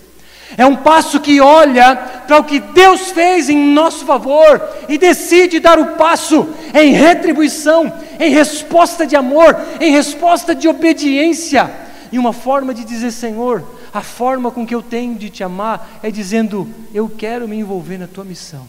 É 0.56 0.64
um 0.64 0.76
passo 0.76 1.18
que 1.18 1.40
olha 1.40 1.96
para 2.26 2.38
o 2.38 2.44
que 2.44 2.60
Deus 2.60 3.10
fez 3.10 3.48
em 3.48 3.72
nosso 3.72 4.04
favor 4.04 4.62
e 4.88 4.96
decide 4.96 5.58
dar 5.58 5.78
o 5.78 5.96
passo 5.96 6.46
em 6.74 6.92
retribuição, 6.92 7.92
em 8.20 8.30
resposta 8.30 9.06
de 9.06 9.16
amor, 9.16 9.58
em 9.80 9.90
resposta 9.90 10.54
de 10.54 10.68
obediência. 10.68 11.81
E 12.12 12.18
uma 12.18 12.32
forma 12.32 12.74
de 12.74 12.84
dizer, 12.84 13.10
Senhor, 13.10 13.66
a 13.92 14.02
forma 14.02 14.50
com 14.50 14.66
que 14.66 14.74
eu 14.74 14.82
tenho 14.82 15.16
de 15.16 15.30
te 15.30 15.42
amar 15.42 15.98
é 16.02 16.10
dizendo: 16.10 16.68
Eu 16.92 17.08
quero 17.08 17.48
me 17.48 17.56
envolver 17.56 17.98
na 17.98 18.06
tua 18.06 18.24
missão. 18.24 18.68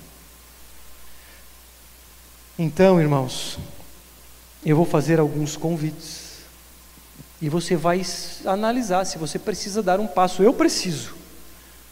Então, 2.58 3.02
irmãos, 3.02 3.60
eu 4.66 4.76
vou 4.76 4.86
fazer 4.86 5.20
alguns 5.20 5.58
convites. 5.58 6.24
E 7.42 7.50
você 7.50 7.76
vai 7.76 8.02
analisar 8.46 9.04
se 9.06 9.18
você 9.18 9.38
precisa 9.38 9.84
dar 9.84 10.00
um 10.00 10.08
passo. 10.08 10.42
Eu 10.42 10.54
preciso 10.54 11.24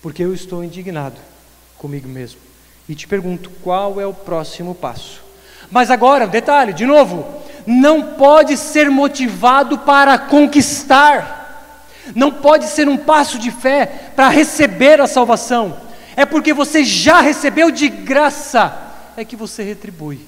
porque 0.01 0.23
eu 0.23 0.33
estou 0.33 0.63
indignado 0.63 1.19
comigo 1.77 2.07
mesmo. 2.07 2.39
E 2.89 2.95
te 2.95 3.07
pergunto, 3.07 3.49
qual 3.61 4.01
é 4.01 4.05
o 4.05 4.13
próximo 4.13 4.73
passo? 4.73 5.21
Mas 5.69 5.91
agora, 5.91 6.27
detalhe, 6.27 6.73
de 6.73 6.85
novo, 6.85 7.25
não 7.65 8.15
pode 8.15 8.57
ser 8.57 8.89
motivado 8.89 9.77
para 9.79 10.17
conquistar, 10.17 11.40
não 12.15 12.31
pode 12.31 12.67
ser 12.67 12.87
um 12.89 12.97
passo 12.97 13.37
de 13.37 13.51
fé 13.51 14.11
para 14.15 14.29
receber 14.29 14.99
a 14.99 15.07
salvação, 15.07 15.79
é 16.15 16.25
porque 16.25 16.53
você 16.53 16.83
já 16.83 17.21
recebeu 17.21 17.71
de 17.71 17.87
graça, 17.89 18.93
é 19.15 19.23
que 19.23 19.35
você 19.35 19.63
retribui. 19.63 20.25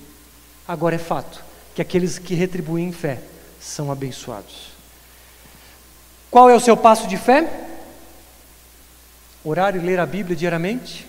Agora 0.68 0.96
é 0.96 1.00
fato 1.00 1.44
que 1.76 1.82
aqueles 1.82 2.18
que 2.18 2.34
retribuem 2.34 2.88
em 2.88 2.92
fé 2.92 3.20
são 3.60 3.92
abençoados. 3.92 4.74
Qual 6.30 6.50
é 6.50 6.56
o 6.56 6.60
seu 6.60 6.76
passo 6.78 7.08
de 7.08 7.18
fé? 7.18 7.68
Orar 9.44 9.76
e 9.76 9.80
ler 9.80 10.00
a 10.00 10.06
Bíblia 10.06 10.36
diariamente? 10.36 11.08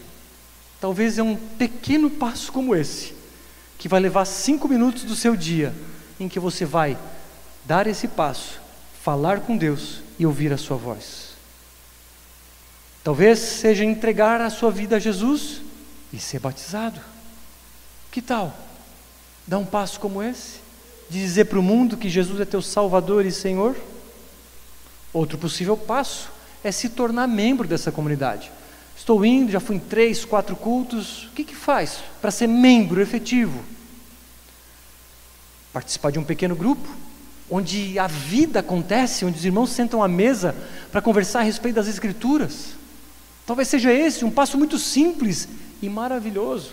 Talvez 0.80 1.18
é 1.18 1.22
um 1.22 1.36
pequeno 1.36 2.10
passo 2.10 2.52
como 2.52 2.74
esse, 2.74 3.14
que 3.78 3.88
vai 3.88 4.00
levar 4.00 4.24
cinco 4.24 4.68
minutos 4.68 5.04
do 5.04 5.14
seu 5.14 5.36
dia, 5.36 5.74
em 6.18 6.28
que 6.28 6.38
você 6.38 6.64
vai 6.64 6.98
dar 7.64 7.86
esse 7.86 8.08
passo, 8.08 8.60
falar 9.02 9.40
com 9.40 9.56
Deus 9.56 10.03
e 10.18 10.26
ouvir 10.26 10.52
a 10.52 10.56
Sua 10.56 10.76
voz. 10.76 11.34
Talvez 13.04 13.38
seja 13.38 13.84
entregar 13.84 14.40
a 14.40 14.48
sua 14.48 14.70
vida 14.70 14.96
a 14.96 14.98
Jesus 14.98 15.60
e 16.10 16.18
ser 16.18 16.38
batizado. 16.38 16.98
Que 18.10 18.22
tal? 18.22 18.56
Dar 19.46 19.58
um 19.58 19.66
passo 19.66 20.00
como 20.00 20.22
esse? 20.22 20.60
De 21.10 21.18
dizer 21.18 21.44
para 21.44 21.58
o 21.58 21.62
mundo 21.62 21.98
que 21.98 22.08
Jesus 22.08 22.40
é 22.40 22.46
teu 22.46 22.62
Salvador 22.62 23.26
e 23.26 23.30
Senhor? 23.30 23.76
Outro 25.12 25.36
possível 25.36 25.76
passo 25.76 26.30
é 26.64 26.72
se 26.72 26.88
tornar 26.88 27.28
membro 27.28 27.68
dessa 27.68 27.92
comunidade. 27.92 28.50
Estou 28.96 29.22
indo, 29.22 29.52
já 29.52 29.60
fui 29.60 29.76
em 29.76 29.80
três, 29.80 30.24
quatro 30.24 30.56
cultos. 30.56 31.24
O 31.24 31.30
que, 31.32 31.44
que 31.44 31.54
faz 31.54 31.98
para 32.22 32.30
ser 32.30 32.46
membro 32.46 33.02
efetivo? 33.02 33.62
Participar 35.74 36.10
de 36.10 36.18
um 36.18 36.24
pequeno 36.24 36.56
grupo, 36.56 36.88
onde 37.51 37.99
a 37.99 38.07
vida 38.07 38.61
acontece, 38.61 39.24
onde 39.24 39.38
os 39.38 39.45
irmãos 39.45 39.70
sentam 39.70 40.03
à 40.03 40.09
mesa 40.09 40.55
para 40.90 41.03
conversar 41.03 41.40
a 41.40 41.42
respeito 41.42 41.76
das 41.76 41.88
Escrituras. 41.88 42.74
Talvez 43.47 43.68
seja 43.68 43.92
esse 43.92 44.24
um 44.24 44.30
passo 44.30 44.57
muito 44.57 44.78
simples 44.78 45.49
e 45.82 45.88
maravilhoso. 45.88 46.72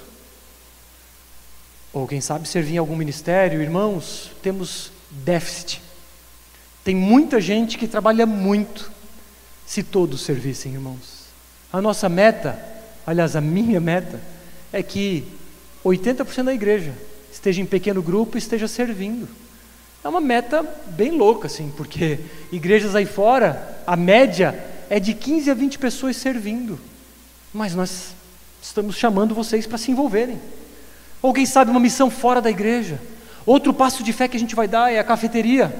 Ou 1.93 2.07
quem 2.07 2.21
sabe 2.21 2.47
servir 2.47 2.75
em 2.75 2.77
algum 2.77 2.95
ministério, 2.95 3.61
irmãos, 3.61 4.31
temos 4.41 4.91
déficit. 5.09 5.81
Tem 6.83 6.95
muita 6.95 7.41
gente 7.41 7.77
que 7.77 7.87
trabalha 7.87 8.25
muito, 8.25 8.89
se 9.65 9.83
todos 9.83 10.21
servissem, 10.21 10.73
irmãos. 10.73 11.25
A 11.71 11.81
nossa 11.81 12.07
meta, 12.07 12.57
aliás, 13.05 13.35
a 13.35 13.41
minha 13.41 13.79
meta, 13.79 14.21
é 14.71 14.81
que 14.81 15.27
80% 15.83 16.43
da 16.43 16.53
igreja 16.53 16.93
esteja 17.31 17.61
em 17.61 17.65
pequeno 17.65 18.01
grupo 18.01 18.37
e 18.37 18.39
esteja 18.39 18.67
servindo. 18.67 19.27
É 20.03 20.09
uma 20.09 20.21
meta 20.21 20.65
bem 20.87 21.11
louca, 21.11 21.45
assim, 21.45 21.71
porque 21.77 22.19
igrejas 22.51 22.95
aí 22.95 23.05
fora, 23.05 23.81
a 23.85 23.95
média 23.95 24.57
é 24.89 24.99
de 24.99 25.13
15 25.13 25.51
a 25.51 25.53
20 25.53 25.77
pessoas 25.77 26.17
servindo. 26.17 26.79
Mas 27.53 27.75
nós 27.75 28.15
estamos 28.61 28.95
chamando 28.95 29.35
vocês 29.35 29.67
para 29.67 29.77
se 29.77 29.91
envolverem. 29.91 30.39
Ou 31.21 31.31
quem 31.31 31.45
sabe 31.45 31.69
uma 31.69 31.79
missão 31.79 32.09
fora 32.09 32.41
da 32.41 32.49
igreja. 32.49 32.99
Outro 33.45 33.73
passo 33.73 34.03
de 34.03 34.11
fé 34.11 34.27
que 34.27 34.35
a 34.35 34.39
gente 34.39 34.55
vai 34.55 34.67
dar 34.67 34.91
é 34.91 34.97
a 34.97 35.03
cafeteria. 35.03 35.73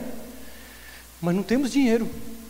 Mas 1.20 1.36
não 1.36 1.42
temos 1.42 1.72
dinheiro 1.72 2.08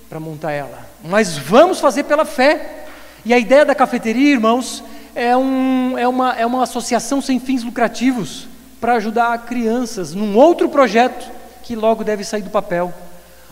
para 0.09 0.19
montar 0.19 0.51
ela, 0.51 0.89
mas 1.05 1.37
vamos 1.37 1.79
fazer 1.79 2.03
pela 2.03 2.25
fé. 2.25 2.85
E 3.23 3.33
a 3.33 3.39
ideia 3.39 3.63
da 3.63 3.73
cafeteria, 3.73 4.33
irmãos, 4.33 4.83
é, 5.15 5.37
um, 5.37 5.97
é, 5.97 6.05
uma, 6.05 6.33
é 6.33 6.45
uma 6.45 6.63
associação 6.63 7.21
sem 7.21 7.39
fins 7.39 7.63
lucrativos 7.63 8.47
para 8.79 8.95
ajudar 8.95 9.45
crianças 9.45 10.13
num 10.13 10.35
outro 10.35 10.67
projeto 10.67 11.40
que 11.71 11.75
logo 11.77 12.03
deve 12.03 12.25
sair 12.25 12.41
do 12.41 12.49
papel. 12.49 12.93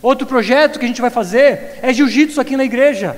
Outro 0.01 0.27
projeto 0.27 0.77
que 0.77 0.83
a 0.83 0.87
gente 0.89 0.99
vai 0.99 1.09
fazer 1.09 1.79
é 1.81 1.93
jiu-jitsu 1.93 2.41
aqui 2.41 2.57
na 2.57 2.65
igreja, 2.65 3.15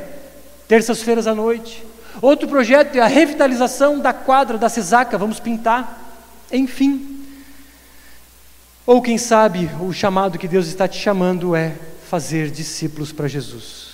terças-feiras 0.68 1.26
à 1.26 1.34
noite. 1.34 1.84
Outro 2.22 2.48
projeto 2.48 2.96
é 2.96 3.00
a 3.00 3.08
revitalização 3.08 3.98
da 3.98 4.14
quadra 4.14 4.60
da 4.60 4.70
Cesaca, 4.70 5.18
vamos 5.18 5.40
pintar. 5.40 6.00
Enfim. 6.52 7.20
Ou 8.86 9.02
quem 9.02 9.18
sabe 9.18 9.72
o 9.80 9.92
chamado 9.92 10.38
que 10.38 10.48
Deus 10.48 10.68
está 10.68 10.88
te 10.88 11.00
chamando 11.00 11.56
é 11.56 11.74
fazer 12.08 12.52
discípulos 12.52 13.12
para 13.12 13.28
Jesus. 13.28 13.81